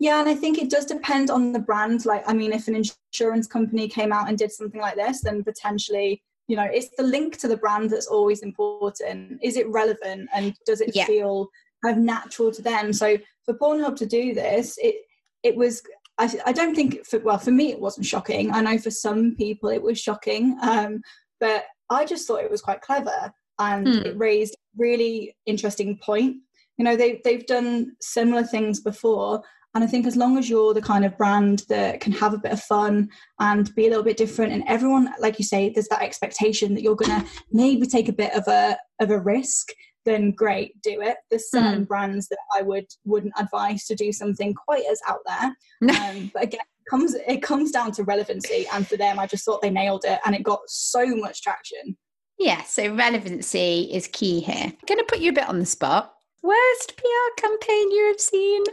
[0.00, 2.06] Yeah, and I think it does depend on the brand.
[2.06, 5.42] Like, I mean, if an insurance company came out and did something like this, then
[5.42, 9.40] potentially, you know, it's the link to the brand that's always important.
[9.42, 11.04] Is it relevant and does it yeah.
[11.04, 11.48] feel
[11.84, 12.92] kind of natural to them?
[12.92, 14.96] So for Pornhub to do this, it
[15.42, 15.82] it was.
[16.20, 18.50] I, I don't think for well for me it wasn't shocking.
[18.52, 21.00] I know for some people it was shocking, um,
[21.38, 24.06] but I just thought it was quite clever and hmm.
[24.06, 26.36] it raised really interesting point.
[26.76, 29.42] You know they they've done similar things before,
[29.74, 32.38] and I think as long as you're the kind of brand that can have a
[32.38, 35.88] bit of fun and be a little bit different, and everyone, like you say, there's
[35.88, 39.68] that expectation that you're going to maybe take a bit of a of a risk
[40.08, 41.18] then great, do it.
[41.30, 41.88] There's certain mm.
[41.88, 45.56] brands that I would wouldn't advise to do something quite as out there.
[45.98, 49.44] Um, but again, it comes it comes down to relevancy, and for them, I just
[49.44, 51.96] thought they nailed it, and it got so much traction.
[52.38, 54.66] Yeah, so relevancy is key here.
[54.66, 56.14] I'm going to put you a bit on the spot.
[56.42, 58.64] Worst PR campaign you have seen?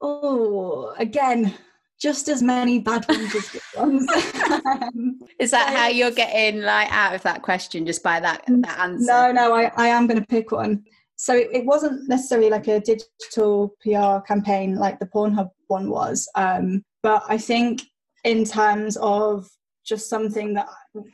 [0.00, 1.54] Oh, again,
[2.00, 4.06] just as many bad ones as good ones.
[5.38, 9.04] Is that how you're getting like out of that question just by that that answer?
[9.04, 10.84] No, no, I, I am going to pick one.
[11.16, 16.28] so it, it, wasn't necessarily like a digital PR campaign like the Pornhub one was,
[16.34, 17.82] um, but I think
[18.24, 19.48] in terms of
[19.84, 20.68] just something that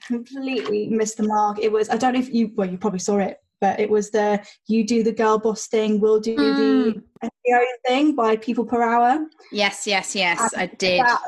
[0.06, 3.18] completely missed the mark, it was I don't know if you well you probably saw
[3.18, 7.02] it, but it was the you do the girl boss thing, we'll do mm.
[7.20, 9.26] the SEO thing by people per hour.
[9.50, 11.00] Yes, yes, yes, and I did.
[11.00, 11.20] That,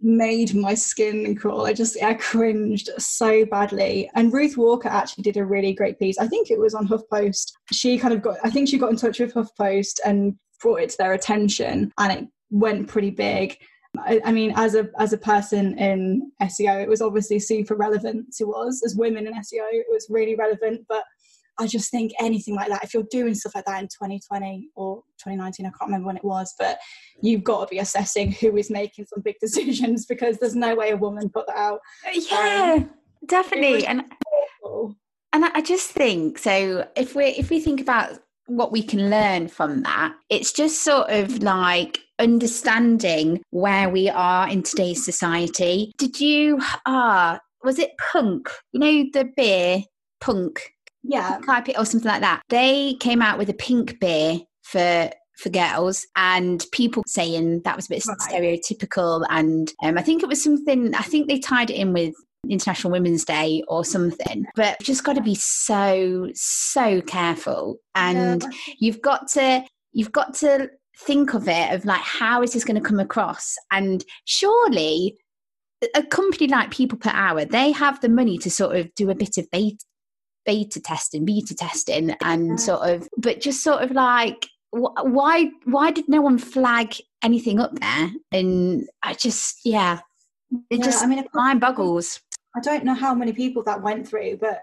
[0.00, 1.66] made my skin crawl.
[1.66, 4.10] I just I cringed so badly.
[4.14, 6.18] And Ruth Walker actually did a really great piece.
[6.18, 7.52] I think it was on HuffPost.
[7.72, 10.90] She kind of got I think she got in touch with HuffPost and brought it
[10.90, 13.56] to their attention and it went pretty big.
[13.98, 18.34] I, I mean, as a as a person in SEO, it was obviously super relevant
[18.38, 19.66] to us as women in SEO.
[19.72, 21.04] It was really relevant, but
[21.58, 25.02] I just think anything like that, if you're doing stuff like that in 2020 or
[25.18, 26.78] 2019, I can't remember when it was, but
[27.20, 30.90] you've got to be assessing who is making some big decisions because there's no way
[30.90, 31.80] a woman put that out.
[32.12, 32.90] Yeah, um,
[33.26, 33.86] definitely.
[33.86, 34.04] And
[35.32, 36.86] and I just think so.
[36.96, 41.10] If we if we think about what we can learn from that, it's just sort
[41.10, 45.92] of like understanding where we are in today's society.
[45.98, 47.34] Did you ah?
[47.34, 48.48] Uh, was it punk?
[48.72, 49.82] You know the beer
[50.20, 50.72] punk
[51.02, 51.38] yeah,
[51.78, 52.42] or something like that.
[52.48, 57.86] They came out with a pink beer for for girls and people saying that was
[57.86, 58.18] a bit right.
[58.18, 62.12] stereotypical and um, i think it was something i think they tied it in with
[62.48, 68.74] international women's day or something but just got to be so so careful and yeah.
[68.78, 70.68] you've got to you've got to
[71.00, 75.16] think of it of like how is this going to come across and surely
[75.94, 79.14] a company like people per hour they have the money to sort of do a
[79.14, 79.80] bit of bait
[80.44, 86.08] beta testing, beta testing, and sort of, but just sort of like, why why did
[86.08, 88.10] no one flag anything up there?
[88.32, 90.00] And I just, yeah,
[90.70, 92.20] it yeah, just I mean, mind boggles.
[92.56, 94.62] I don't know how many people that went through, but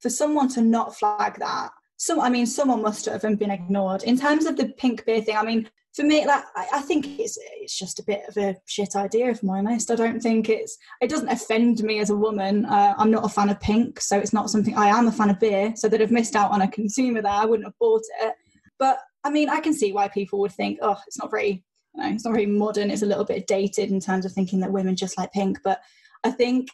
[0.00, 4.02] for someone to not flag that, some, I mean, someone must have been ignored.
[4.02, 7.38] In terms of the pink beer thing, I mean, for me, like I, think it's
[7.58, 9.90] it's just a bit of a shit idea, if I'm honest.
[9.90, 12.66] I don't think it's it doesn't offend me as a woman.
[12.66, 15.30] Uh, I'm not a fan of pink, so it's not something I am a fan
[15.30, 15.72] of beer.
[15.74, 18.34] So that I've missed out on a consumer there, I wouldn't have bought it.
[18.78, 22.02] But I mean, I can see why people would think, oh, it's not very, you
[22.02, 22.90] know, it's not very modern.
[22.90, 25.60] It's a little bit dated in terms of thinking that women just like pink.
[25.64, 25.80] But
[26.24, 26.68] I think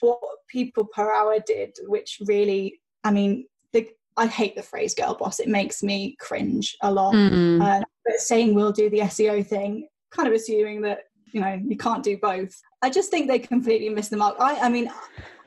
[0.00, 0.18] what
[0.48, 3.46] people per hour did, which really, I mean,
[4.16, 5.40] I hate the phrase girl boss.
[5.40, 7.14] It makes me cringe a lot.
[7.14, 7.62] Mm-hmm.
[7.62, 11.76] Uh, but saying we'll do the SEO thing, kind of assuming that you know you
[11.76, 12.54] can't do both.
[12.82, 14.36] I just think they completely missed the mark.
[14.38, 14.90] I, I mean,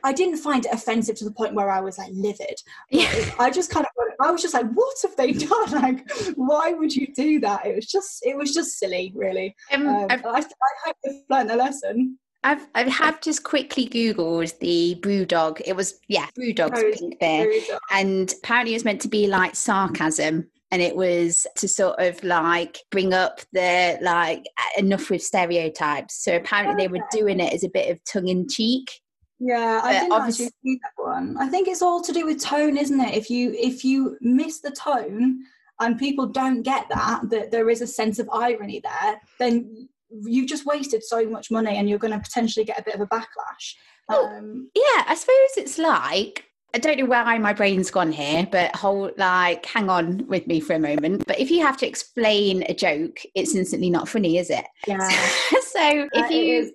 [0.03, 2.59] I didn't find it offensive to the point where I was like livid.
[2.89, 3.11] Yeah.
[3.39, 3.91] I just kind of,
[4.25, 5.71] I was just like, what have they done?
[5.71, 7.65] Like, why would you do that?
[7.65, 9.55] It was just, it was just silly, really.
[9.71, 10.41] Um, um, I, I
[10.85, 12.17] hope they've learned a lesson.
[12.43, 15.61] I've I have just quickly googled the BrewDog.
[15.65, 17.51] It was yeah, BrewDog's oh, pink bear,
[17.91, 22.23] and apparently it was meant to be like sarcasm, and it was to sort of
[22.23, 24.45] like bring up the like
[24.77, 26.23] enough with stereotypes.
[26.23, 28.91] So apparently they were doing it as a bit of tongue in cheek.
[29.39, 31.37] Yeah, I didn't actually see that one.
[31.37, 33.13] I think it's all to do with tone, isn't it?
[33.13, 35.39] If you if you miss the tone
[35.79, 39.89] and people don't get that that there is a sense of irony there, then
[40.25, 43.01] you've just wasted so much money and you're going to potentially get a bit of
[43.01, 43.75] a backlash.
[44.09, 48.75] Um, yeah, I suppose it's like I don't know why my brain's gone here, but
[48.75, 51.25] hold like hang on with me for a moment.
[51.25, 54.65] But if you have to explain a joke, it's instantly not funny, is it?
[54.85, 55.07] Yeah.
[55.49, 56.71] so if you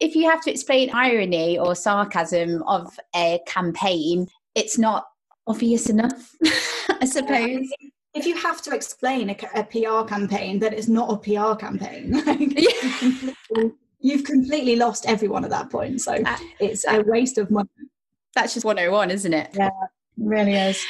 [0.00, 5.06] if you have to explain irony or sarcasm of a campaign, it's not
[5.46, 6.34] obvious enough,
[7.00, 7.70] I suppose.
[7.80, 11.54] Yeah if you have to explain a, a, PR campaign that it's not a PR
[11.58, 16.00] campaign, like, you've, completely, you've, completely, lost everyone at that point.
[16.00, 17.68] So uh, it's a waste of money.
[18.34, 19.50] That's just 101, isn't it?
[19.54, 19.72] Yeah, it
[20.18, 20.84] really is.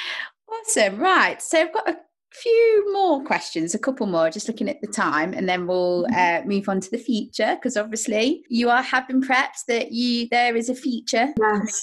[0.51, 0.99] Awesome.
[0.99, 1.41] Right.
[1.41, 1.97] So I've got a
[2.33, 6.45] few more questions, a couple more, just looking at the time, and then we'll mm-hmm.
[6.45, 10.29] uh, move on to the feature because obviously you are having been prepped that you
[10.31, 11.33] there is a feature.
[11.39, 11.81] Yes.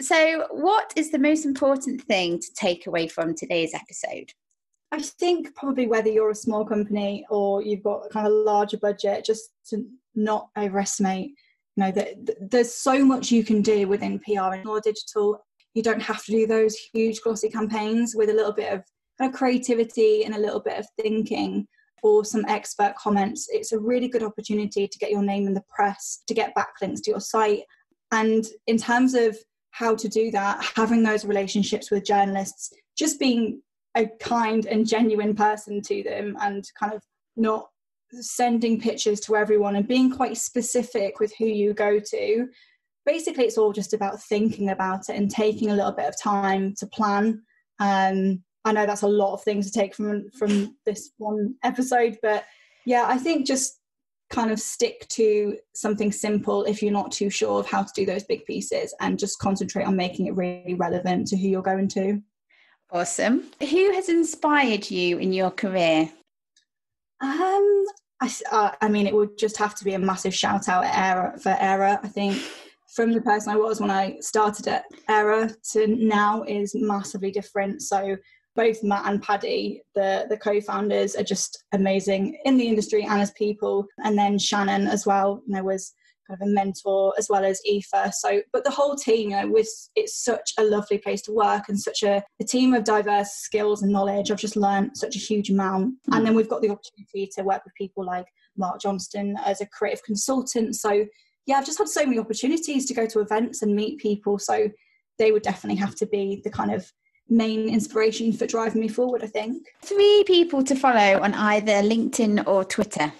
[0.00, 4.32] So, what is the most important thing to take away from today's episode?
[4.92, 8.76] I think probably whether you're a small company or you've got kind of a larger
[8.76, 11.28] budget, just to not overestimate,
[11.76, 15.42] you know, that there's so much you can do within PR and more digital.
[15.72, 18.84] You don't have to do those huge glossy campaigns with a little bit of
[19.18, 21.66] kind of creativity and a little bit of thinking
[22.02, 23.48] or some expert comments.
[23.50, 27.02] It's a really good opportunity to get your name in the press, to get backlinks
[27.04, 27.62] to your site.
[28.10, 29.38] And in terms of
[29.70, 33.62] how to do that, having those relationships with journalists, just being
[33.96, 37.02] a kind and genuine person to them and kind of
[37.36, 37.68] not
[38.20, 42.46] sending pictures to everyone and being quite specific with who you go to.
[43.04, 46.74] Basically, it's all just about thinking about it and taking a little bit of time
[46.78, 47.42] to plan.
[47.80, 52.16] Um, I know that's a lot of things to take from from this one episode,
[52.22, 52.44] but
[52.86, 53.80] yeah, I think just
[54.30, 58.06] kind of stick to something simple if you're not too sure of how to do
[58.06, 61.86] those big pieces and just concentrate on making it really relevant to who you're going
[61.86, 62.20] to.
[62.92, 63.44] Awesome.
[63.58, 66.10] Who has inspired you in your career?
[67.22, 67.86] Um,
[68.20, 71.40] I, uh, I mean, it would just have to be a massive shout out Aira
[71.40, 71.98] for Aira.
[72.04, 72.36] I think
[72.94, 77.80] from the person I was when I started at Aira to now is massively different.
[77.80, 78.16] So
[78.54, 83.30] both Matt and Paddy, the the co-founders, are just amazing in the industry and as
[83.30, 83.86] people.
[84.04, 85.94] And then Shannon as well, know, was
[86.32, 88.14] kind of a mentor as well as Aoife.
[88.14, 91.64] So, but the whole team, you know, was it's such a lovely place to work
[91.68, 94.30] and such a, a team of diverse skills and knowledge.
[94.30, 95.94] I've just learned such a huge amount.
[96.10, 96.16] Mm.
[96.16, 98.26] And then we've got the opportunity to work with people like
[98.56, 100.76] Mark Johnstone as a creative consultant.
[100.76, 101.06] So
[101.46, 104.38] yeah, I've just had so many opportunities to go to events and meet people.
[104.38, 104.68] So
[105.18, 106.90] they would definitely have to be the kind of
[107.28, 109.66] main inspiration for driving me forward, I think.
[109.82, 113.12] Three people to follow on either LinkedIn or Twitter.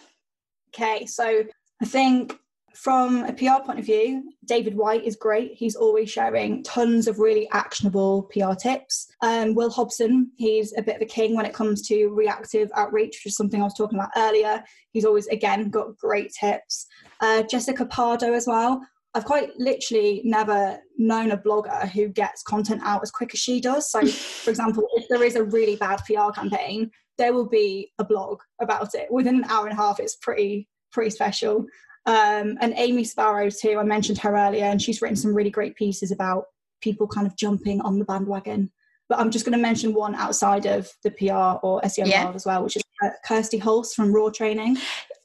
[0.74, 1.44] Okay, so
[1.80, 2.38] I think
[2.74, 5.52] from a PR point of view, David White is great.
[5.54, 9.08] He's always sharing tons of really actionable PR tips.
[9.20, 13.20] Um, Will Hobson, he's a bit of a king when it comes to reactive outreach,
[13.24, 14.62] which is something I was talking about earlier.
[14.92, 16.86] He's always, again, got great tips.
[17.20, 18.80] Uh, Jessica Pardo as well.
[19.14, 23.60] I've quite literally never known a blogger who gets content out as quick as she
[23.60, 23.90] does.
[23.90, 28.04] So, for example, if there is a really bad PR campaign, there will be a
[28.04, 30.00] blog about it within an hour and a half.
[30.00, 31.66] It's pretty pretty special.
[32.06, 33.78] Um, and Amy Sparrow too.
[33.78, 36.46] I mentioned her earlier, and she's written some really great pieces about
[36.80, 38.70] people kind of jumping on the bandwagon.
[39.08, 42.24] But I'm just going to mention one outside of the PR or SEO yeah.
[42.24, 44.78] world as well, which is uh, Kirsty Hulse from Roar Training.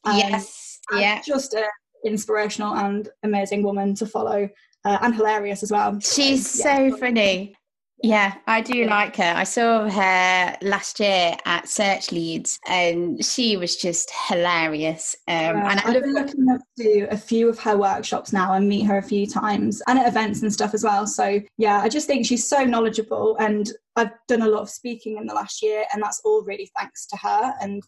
[0.04, 1.64] Um, yes, yeah, just an
[2.06, 4.50] inspirational and amazing woman to follow.
[4.86, 6.00] Uh, and hilarious as well.
[6.00, 6.90] She's so, yeah.
[6.90, 7.56] so funny.
[8.04, 9.34] Yeah, I do like her.
[9.36, 15.16] I saw her last year at Search Leeds, and she was just hilarious.
[15.28, 18.32] Um, yeah, and I have been looking up to do a few of her workshops
[18.32, 21.08] now and meet her a few times, and at events and stuff as well.
[21.08, 25.18] So yeah, I just think she's so knowledgeable, and I've done a lot of speaking
[25.18, 27.54] in the last year, and that's all really thanks to her.
[27.62, 27.84] And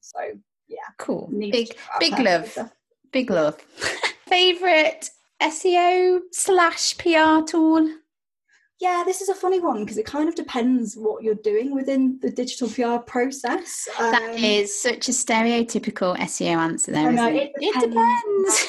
[0.00, 0.20] so
[0.66, 1.30] yeah, cool.
[1.38, 2.58] Big big love,
[3.12, 3.60] big love.
[4.26, 5.10] Favorite
[5.40, 7.88] SEO slash PR tool
[8.80, 12.18] yeah, this is a funny one because it kind of depends what you're doing within
[12.22, 13.86] the digital PR process.
[13.98, 17.12] Um, that is such a stereotypical SEO answer there.
[17.12, 17.52] Know, it?
[17.56, 18.68] It depends.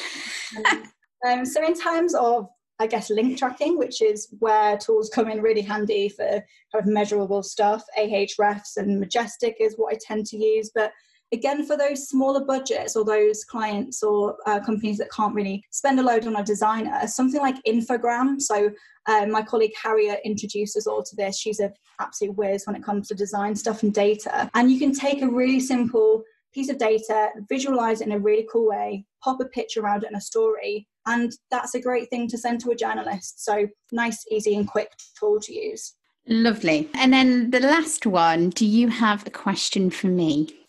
[0.52, 0.88] It depends.
[1.26, 2.48] um, so, in terms of,
[2.78, 6.42] I guess, link tracking, which is where tools come in really handy for kind
[6.74, 10.70] of measurable stuff, Ahrefs and Majestic is what I tend to use.
[10.74, 10.92] But
[11.32, 15.98] again for those smaller budgets or those clients or uh, companies that can't really spend
[15.98, 18.40] a load on a designer something like infogram.
[18.40, 18.70] So
[19.06, 21.38] um, my colleague harriet introduces us all to this.
[21.38, 24.50] She's an absolute whiz when it comes to design stuff and data.
[24.54, 26.22] And you can take a really simple
[26.52, 30.10] piece of data visualize it in a really cool way pop a picture around it
[30.10, 33.44] in a story and that's a great thing to send to a journalist.
[33.44, 35.94] So nice easy and quick tool to use.
[36.28, 36.88] Lovely.
[36.94, 40.61] And then the last one do you have a question for me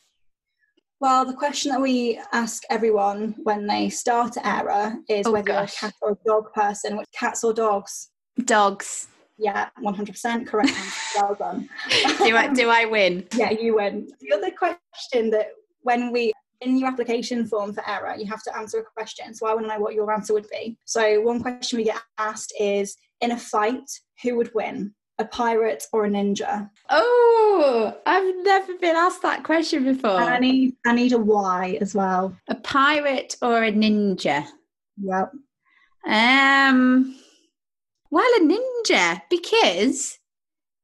[1.04, 5.48] well, the question that we ask everyone when they start at Aira is oh, whether
[5.48, 5.82] gosh.
[5.82, 6.96] you're a cat or a dog person.
[6.96, 8.12] Which cats or dogs?
[8.46, 9.10] Dogs.
[9.38, 10.72] Yeah, 100% correct.
[11.18, 11.68] well done.
[11.90, 13.28] do, I, do I win?
[13.36, 14.08] yeah, you win.
[14.22, 15.48] The other question that
[15.82, 16.32] when we
[16.62, 19.34] in your application form for Aira, you have to answer a question.
[19.34, 20.78] So I want to know what your answer would be.
[20.86, 23.90] So one question we get asked is in a fight,
[24.22, 24.96] who would win?
[25.20, 26.70] A pirate or a ninja?
[26.90, 30.20] Oh, I've never been asked that question before.
[30.22, 32.36] And I need I need a why as well.
[32.48, 34.46] A pirate or a ninja?
[34.98, 35.32] Yep.
[36.08, 37.16] Um
[38.10, 40.18] well a ninja because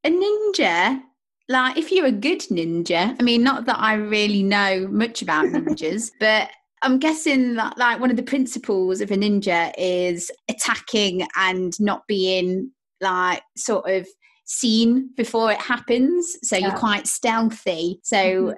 [0.03, 1.01] a ninja
[1.47, 5.45] like if you're a good ninja, I mean not that I really know much about
[5.47, 6.49] ninjas, but
[6.81, 12.07] I'm guessing that like one of the principles of a ninja is attacking and not
[12.07, 12.71] being
[13.01, 14.07] like sort of
[14.49, 16.37] seen before it happens.
[16.43, 16.67] So yeah.
[16.67, 17.99] you're quite stealthy.
[18.03, 18.51] So mm-hmm.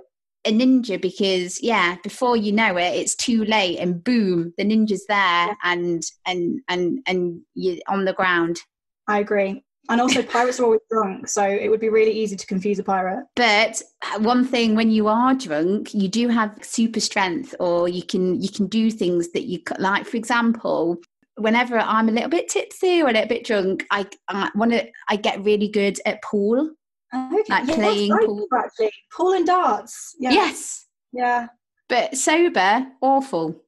[0.46, 5.06] a ninja because yeah, before you know it, it's too late and boom, the ninja's
[5.08, 5.54] there yeah.
[5.64, 8.60] and and and and you're on the ground.
[9.08, 9.64] I agree.
[9.90, 12.84] And also, pirates are always drunk, so it would be really easy to confuse a
[12.84, 13.26] pirate.
[13.36, 18.04] But uh, one thing, when you are drunk, you do have super strength, or you
[18.04, 20.06] can you can do things that you like.
[20.06, 21.02] For example,
[21.42, 24.88] whenever I'm a little bit tipsy or a little bit drunk, I, I want to.
[25.10, 26.72] I get really good at pool,
[27.14, 27.54] oh, okay.
[27.54, 28.48] like yeah, playing right, pool.
[28.56, 30.16] Actually, pool and darts.
[30.20, 30.32] Yeah.
[30.32, 30.86] Yes.
[31.12, 31.48] Yeah.
[31.90, 33.62] But sober, awful.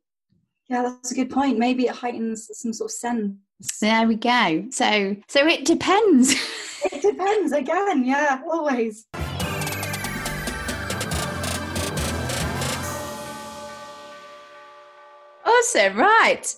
[0.69, 1.59] Yeah, that's a good point.
[1.59, 3.36] Maybe it heightens some sort of sense
[3.82, 4.65] There we go.
[4.71, 6.36] So, so it depends.
[6.91, 8.03] It depends again.
[8.03, 9.07] Yeah, always.
[15.45, 15.95] Awesome.
[15.95, 16.55] Right.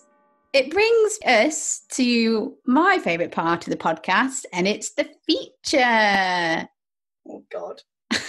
[0.56, 6.70] It brings us to my favourite part of the podcast, and it's the feature.
[7.28, 7.82] Oh God.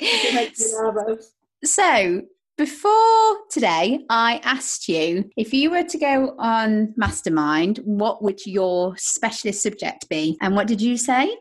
[0.00, 1.32] It makes me nervous.
[1.64, 2.22] So,
[2.56, 8.96] before today, I asked you if you were to go on Mastermind, what would your
[8.96, 10.38] specialist subject be?
[10.40, 11.36] And what did you say?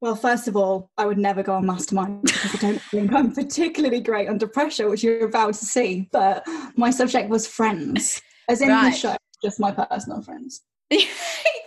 [0.00, 3.32] Well, first of all, I would never go on mastermind because I don't think I'm
[3.32, 6.08] particularly great under pressure, which you're about to see.
[6.10, 8.92] But my subject was friends, as in Right.
[8.92, 9.16] the show,
[9.46, 10.62] just my personal friends.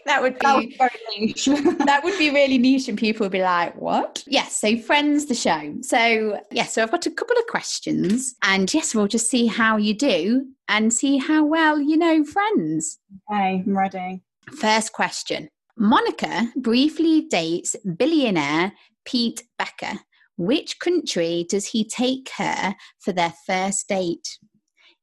[0.05, 1.45] that would That be very niche.
[1.85, 5.35] that would be really niche and people would be like what yes so friends the
[5.35, 9.45] show so yes so i've got a couple of questions and yes we'll just see
[9.45, 12.97] how you do and see how well you know friends
[13.29, 14.23] okay, I'm ready.
[14.53, 18.71] first question monica briefly dates billionaire
[19.03, 19.99] pete becker
[20.37, 24.37] which country does he take her for their first date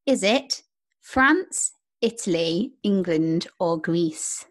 [0.07, 0.63] is it
[1.03, 1.73] france
[2.03, 4.45] italy england or greece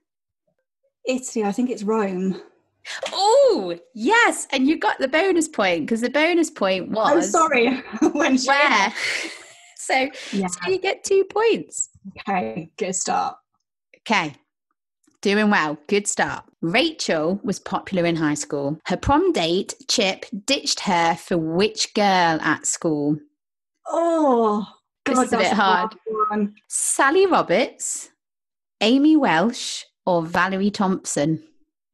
[1.08, 2.42] Italy, I think it's Rome.
[3.12, 4.48] Oh, yes.
[4.52, 7.76] And you got the bonus point because the bonus point was I'm sorry.
[8.14, 8.94] when where.
[9.78, 10.48] so, Yeah.
[10.48, 11.90] so you get two points.
[12.28, 13.36] Okay, good start.
[14.00, 14.34] Okay.
[15.22, 15.78] Doing well.
[15.88, 16.46] Good start.
[16.62, 18.80] Rachel was popular in high school.
[18.88, 23.18] Her prom date, Chip, ditched her for which girl at school?
[23.88, 24.66] Oh,
[25.06, 25.96] This God, is a bit hard.
[26.68, 28.10] Sally Roberts,
[28.82, 31.44] Amy Welsh, or Valerie Thompson?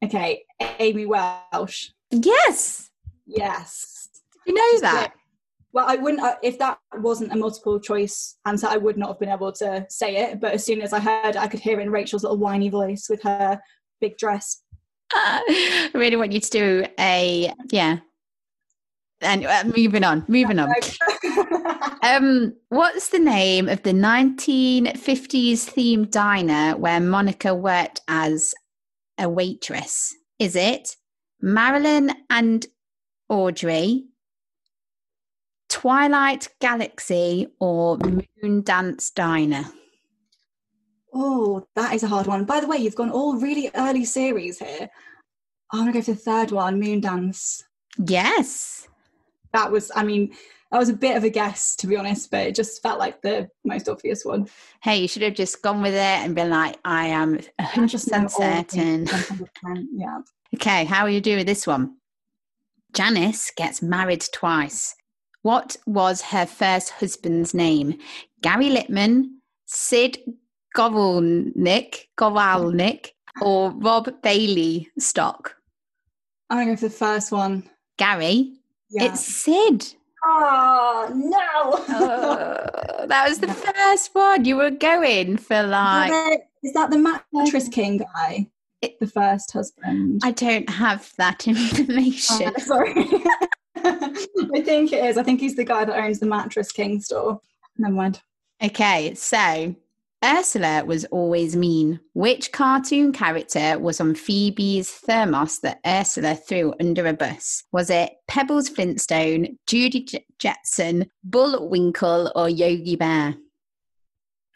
[0.04, 0.44] Okay,
[0.78, 1.90] Amy Welsh.
[2.10, 2.90] Yes.
[3.26, 4.08] Yes.
[4.46, 5.12] You know that.
[5.72, 9.18] Well, I wouldn't, uh, if that wasn't a multiple choice answer, I would not have
[9.18, 10.40] been able to say it.
[10.40, 12.68] But as soon as I heard, it, I could hear it in Rachel's little whiny
[12.68, 13.58] voice with her
[14.00, 14.62] big dress.
[15.14, 17.98] I really want you to do a yeah.
[19.20, 20.72] And uh, moving on, moving on.
[22.02, 28.54] Um, what's the name of the 1950s themed diner where Monica worked as
[29.18, 30.14] a waitress?
[30.38, 30.96] Is it
[31.40, 32.66] Marilyn and
[33.28, 34.04] Audrey,
[35.68, 39.64] Twilight Galaxy, or Moon Dance Diner?
[41.12, 42.44] oh, that is a hard one.
[42.44, 44.88] By the way, you've gone all really early series here.
[45.70, 47.64] I'm going to go for the third one, Moon Dance.
[47.98, 48.88] Yes.
[49.52, 50.34] That was, I mean,
[50.72, 53.20] that was a bit of a guess, to be honest, but it just felt like
[53.20, 54.48] the most obvious one.
[54.82, 58.10] Hey, you should have just gone with it and been like, I am 100% just
[58.10, 59.04] know all of certain.
[59.06, 60.18] 100%, Yeah.
[60.54, 61.96] Okay, how are you doing with this one?
[62.94, 64.94] Janice gets married twice.
[65.42, 67.98] What was her first husband's name?
[68.42, 69.26] Gary Litman,
[69.66, 70.18] Sid
[70.76, 73.08] Goralnik, Goralnik,
[73.40, 75.56] or Rob Bailey Stock?
[76.50, 77.68] I'm going to go for the first one.
[77.98, 78.54] Gary,
[78.90, 79.04] Yeah.
[79.04, 79.94] it's Sid.
[80.24, 81.84] Oh, no.
[81.96, 84.44] Oh, that was the first one.
[84.44, 86.98] You were going for like, Is that the
[87.32, 88.46] mattress um, king guy?
[88.80, 90.20] It- the first husband.
[90.24, 92.52] I don't have that information.
[92.56, 92.94] Oh, sorry.
[93.84, 95.16] I think it is.
[95.18, 97.40] I think he's the guy that owns the mattress king store.
[97.78, 98.20] Never mind.
[98.62, 99.74] Okay, so
[100.24, 101.98] Ursula was always mean.
[102.12, 107.64] Which cartoon character was on Phoebe's thermos that Ursula threw under a bus?
[107.72, 113.34] Was it Pebbles Flintstone, Judy J- Jetson, Bullwinkle, or Yogi Bear?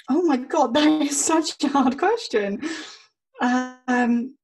[0.09, 2.61] Oh my god, that is such a hard question.
[3.41, 4.37] Um,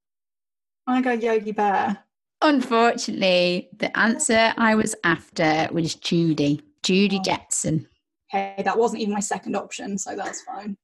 [0.86, 1.98] I go Yogi Bear.
[2.40, 7.22] Unfortunately, the answer I was after was Judy, Judy Oh.
[7.22, 7.86] Jetson.
[8.34, 10.76] Okay, that wasn't even my second option, so that's fine.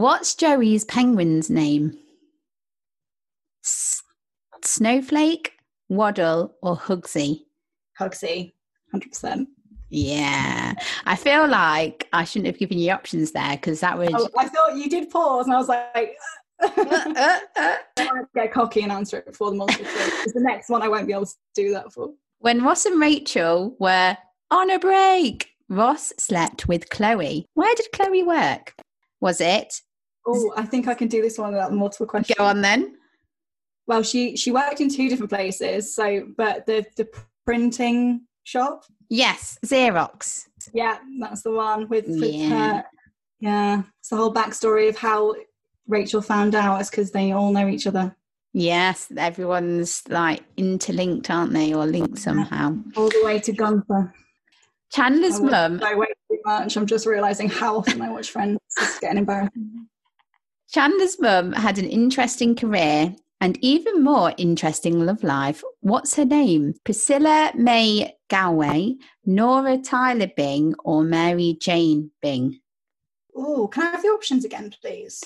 [0.00, 1.94] What's Joey's penguin's name?
[3.62, 4.02] S-
[4.64, 5.52] Snowflake,
[5.90, 7.42] Waddle, or Hugsy?
[8.00, 8.54] Hugsy,
[8.90, 9.50] hundred percent.
[9.90, 10.72] Yeah,
[11.04, 14.08] I feel like I shouldn't have given you options there because that would.
[14.14, 16.16] Oh, I thought you did pause, and I was like,
[16.62, 17.76] Uh, uh, uh.
[17.98, 20.22] I might get cocky and answer it before the multiple choice.
[20.24, 22.08] 'cause the next one I won't be able to do that for.
[22.38, 24.16] When Ross and Rachel were
[24.50, 27.44] on a break, Ross slept with Chloe.
[27.52, 28.72] Where did Chloe work?
[29.20, 29.82] Was it?
[30.34, 32.36] Oh, I think I can do this one without multiple questions.
[32.36, 32.96] Go on then.
[33.86, 35.94] Well, she she worked in two different places.
[35.94, 37.08] So, but the the
[37.44, 40.46] printing shop, Yes, Xerox.
[40.72, 42.48] yeah, that's the one with, with Yeah.
[42.48, 42.84] her.
[43.40, 45.34] Yeah, it's the whole backstory of how
[45.88, 48.14] Rachel found out is because they all know each other
[48.52, 52.76] Yes, everyone's like interlinked, aren't they, or linked somehow?
[52.96, 54.12] all the way to Gunther.
[54.92, 56.76] Chandler's I mum go way too much.
[56.76, 58.58] I'm just realizing how often I watch Friends.
[58.80, 59.86] It's getting embarrassing.
[60.70, 65.64] Chandler's mum had an interesting career and even more interesting love life.
[65.80, 66.74] What's her name?
[66.84, 68.94] Priscilla May Galway,
[69.26, 72.60] Nora Tyler Bing, or Mary Jane Bing?
[73.34, 75.24] Oh, can I have the options again, please?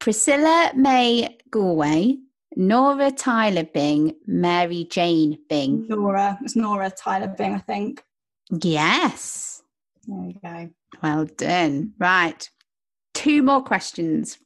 [0.00, 2.16] Priscilla May Galway,
[2.56, 5.86] Nora Tyler Bing, Mary Jane Bing.
[5.88, 6.36] Nora.
[6.42, 8.02] It's Nora Tyler Bing, I think.
[8.50, 9.62] Yes.
[10.08, 10.70] There we go.
[11.00, 11.92] Well done.
[11.98, 12.50] Right.
[13.12, 14.38] Two more questions.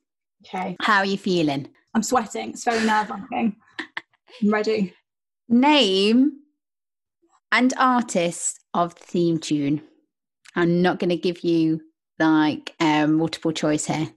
[0.45, 0.77] Okay.
[0.81, 1.69] How are you feeling?
[1.95, 2.51] I'm sweating.
[2.51, 3.57] It's very nerve wracking.
[4.43, 4.95] I'm ready.
[5.49, 6.33] Name
[7.51, 9.83] and artist of the theme tune.
[10.55, 11.81] I'm not going to give you
[12.19, 14.09] like um, multiple choice here.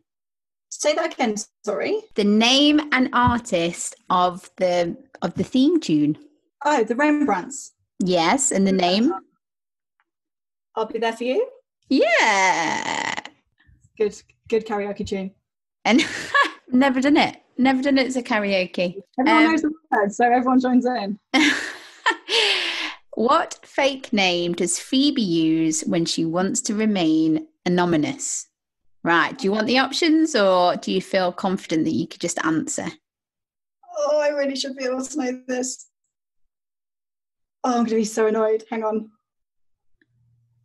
[0.69, 1.35] Say that again.
[1.65, 2.01] Sorry.
[2.15, 6.17] The name and artist of the of the theme tune.
[6.65, 7.71] Oh, the Rembrandts.
[7.99, 9.13] Yes, and the name.
[10.75, 11.47] I'll be there for you.
[11.89, 13.13] Yeah.
[13.97, 15.31] Good, good karaoke tune.
[15.85, 16.05] And
[16.71, 17.37] never done it.
[17.57, 18.95] Never done it as a karaoke.
[19.19, 21.19] Everyone Um, knows the words, so everyone joins in.
[23.15, 28.47] what fake name does Phoebe use when she wants to remain anonymous?
[29.03, 29.37] Right.
[29.37, 32.87] Do you want the options or do you feel confident that you could just answer?
[33.97, 35.87] Oh, I really should be able to know this.
[37.63, 38.63] Oh, I'm going to be so annoyed.
[38.69, 39.09] Hang on.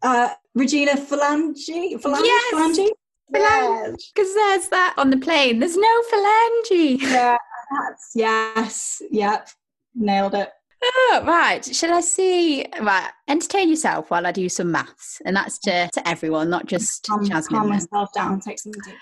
[0.03, 1.57] Uh, Regina Phalange?
[1.69, 2.25] Phalange?
[2.25, 2.55] Yes!
[2.55, 2.89] Phalange?
[3.35, 3.97] Phalange.
[4.15, 5.59] Because there's that on the plane.
[5.59, 7.01] There's no phalange.
[7.03, 7.37] Yeah,
[7.81, 9.03] that's, yes.
[9.11, 9.49] Yep.
[9.95, 10.51] Nailed it.
[10.85, 11.65] Oh, right.
[11.65, 12.65] Shall I see?
[12.81, 13.11] Right.
[13.29, 15.21] Entertain yourself while I do some maths.
[15.25, 17.59] And that's to, to everyone, not just Calm, Jasmine.
[17.61, 18.41] calm myself down.
[18.41, 18.95] Take some deep.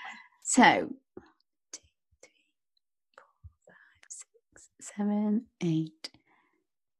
[0.43, 0.63] So,
[1.73, 1.81] two,
[2.23, 2.31] three,
[3.17, 6.09] four, five, six, seven, eight,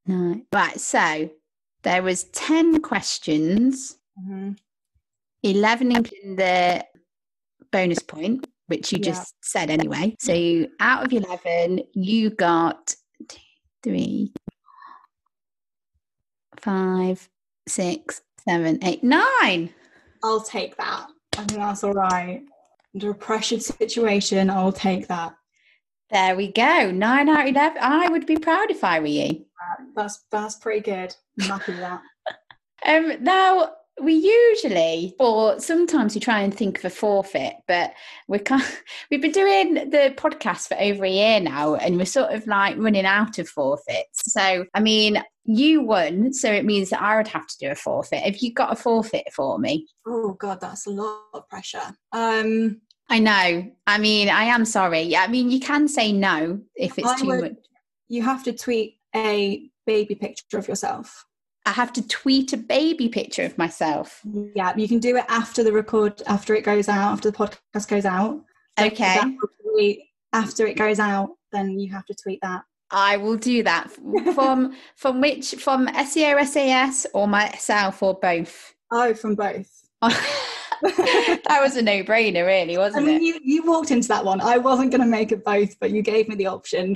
[0.06, 0.46] nine.
[0.52, 0.80] Right.
[0.80, 1.32] So
[1.84, 4.58] there was ten questions, Mhm.
[5.42, 6.86] eleven including the
[7.76, 9.12] bonus point, which you Yeah.
[9.12, 10.16] just said anyway.
[10.20, 10.34] So
[10.80, 12.96] out of eleven, you got
[13.28, 13.38] two,
[13.84, 14.32] three,
[16.58, 17.30] five,
[17.68, 19.74] six, seven, eight, nine.
[20.24, 21.08] I'll take that.
[21.38, 22.44] I think that's all right.
[22.94, 25.36] Under a pressured situation, I'll take that.
[26.12, 26.92] There we go.
[26.92, 27.78] Nine out of eleven.
[27.82, 29.46] I would be proud if I were you.
[29.96, 31.14] That's that's pretty good.
[31.42, 32.02] I'm happy with that.
[32.86, 33.72] Um, now
[34.02, 37.94] we usually, or sometimes we try and think of a forfeit, but
[38.28, 38.82] we can't.
[39.12, 42.76] We've been doing the podcast for over a year now, and we're sort of like
[42.78, 44.34] running out of forfeits.
[44.34, 47.76] So, I mean, you won, so it means that I would have to do a
[47.76, 48.24] forfeit.
[48.24, 49.88] Have you got a forfeit for me?
[50.06, 51.96] Oh god, that's a lot of pressure.
[52.12, 53.72] Um, I know.
[53.88, 55.16] I mean, I am sorry.
[55.16, 57.54] I mean, you can say no if it's I too would- much.
[58.10, 61.26] you have to tweet a baby picture of yourself.
[61.66, 64.22] I have to tweet a baby picture of myself.
[64.56, 67.88] Yeah, you can do it after the record, after it goes out, after the podcast
[67.88, 68.42] goes out.
[68.78, 69.16] So Okay.
[69.16, 72.64] that will be- After it goes out, then you have to tweet that.
[72.92, 73.90] I will do that
[74.36, 78.76] from from which from SEO SAS or myself or both.
[78.92, 79.70] Oh, from both.
[80.02, 83.12] that was a no-brainer, really, wasn't it?
[83.12, 84.40] I mean, you, you walked into that one.
[84.40, 86.94] I wasn't going to make it both, but you gave me the option.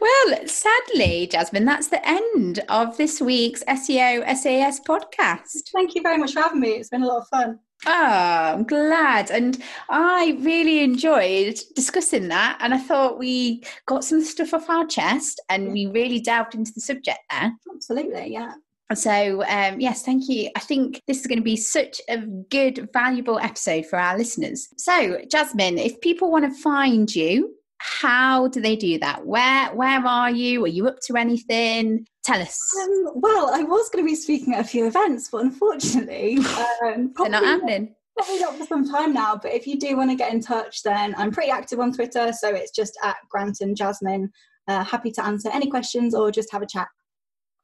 [0.00, 5.70] Well, sadly, Jasmine, that's the end of this week's SEO SAS podcast.
[5.74, 6.70] Thank you very much for having me.
[6.70, 7.58] It's been a lot of fun.
[7.84, 9.30] Oh, I'm glad.
[9.30, 12.58] And I really enjoyed discussing that.
[12.60, 16.72] And I thought we got some stuff off our chest and we really delved into
[16.74, 17.52] the subject there.
[17.74, 18.52] Absolutely, yeah.
[18.94, 20.48] So, um, yes, thank you.
[20.54, 24.68] I think this is going to be such a good, valuable episode for our listeners.
[24.76, 27.56] So, Jasmine, if people want to find you,
[27.86, 29.24] how do they do that?
[29.26, 30.64] Where Where are you?
[30.64, 32.06] Are you up to anything?
[32.24, 32.58] Tell us.
[32.82, 36.38] Um, well, I was going to be speaking at a few events, but unfortunately,
[36.84, 37.94] um, They're not happening.
[38.16, 39.36] probably not for some time now.
[39.40, 42.32] But if you do want to get in touch, then I'm pretty active on Twitter,
[42.32, 44.28] so it's just at GrantonJasmine.
[44.68, 46.88] Uh, happy to answer any questions or just have a chat.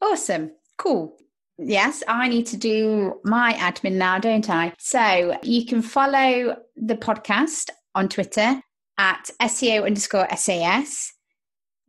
[0.00, 0.52] Awesome.
[0.78, 1.16] Cool.
[1.58, 4.72] Yes, I need to do my admin now, don't I?
[4.78, 8.62] So you can follow the podcast on Twitter
[8.98, 11.12] at SEO underscore SAS.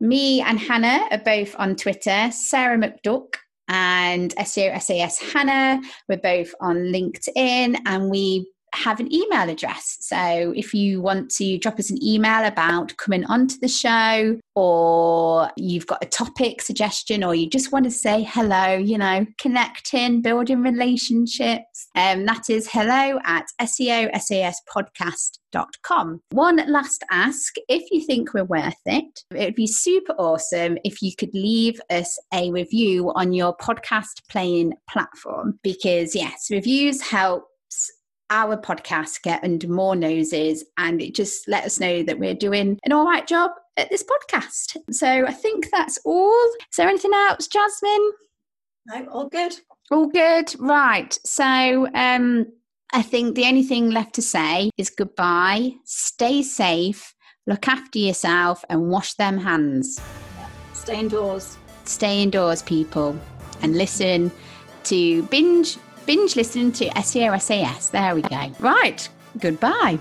[0.00, 3.36] Me and Hannah are both on Twitter, Sarah McDuck
[3.68, 5.80] and SEO SAS Hannah.
[6.08, 8.46] We're both on LinkedIn and we
[8.76, 9.96] have an email address.
[10.00, 15.50] So if you want to drop us an email about coming onto the show, or
[15.56, 20.20] you've got a topic suggestion, or you just want to say hello, you know, connecting,
[20.22, 26.20] building relationships, um, that is hello at SEOSASpodcast.com.
[26.30, 31.02] One last ask if you think we're worth it, it would be super awesome if
[31.02, 37.48] you could leave us a review on your podcast playing platform because, yes, reviews help
[38.30, 42.78] our podcast get under more noses and it just let us know that we're doing
[42.84, 44.76] an all right job at this podcast.
[44.90, 46.44] So I think that's all.
[46.60, 48.12] Is there anything else, Jasmine?
[48.86, 49.58] No, all good.
[49.90, 50.54] All good.
[50.58, 51.18] Right.
[51.24, 52.46] So um
[52.92, 55.72] I think the only thing left to say is goodbye.
[55.84, 57.12] Stay safe,
[57.46, 60.00] look after yourself and wash them hands.
[60.74, 61.56] Stay indoors.
[61.86, 63.18] Stay indoors, people,
[63.62, 64.30] and listen
[64.84, 65.76] to binge
[66.06, 67.90] binge listening to SEO.
[67.90, 68.52] There we go.
[68.60, 69.08] Right.
[69.38, 69.98] Goodbye.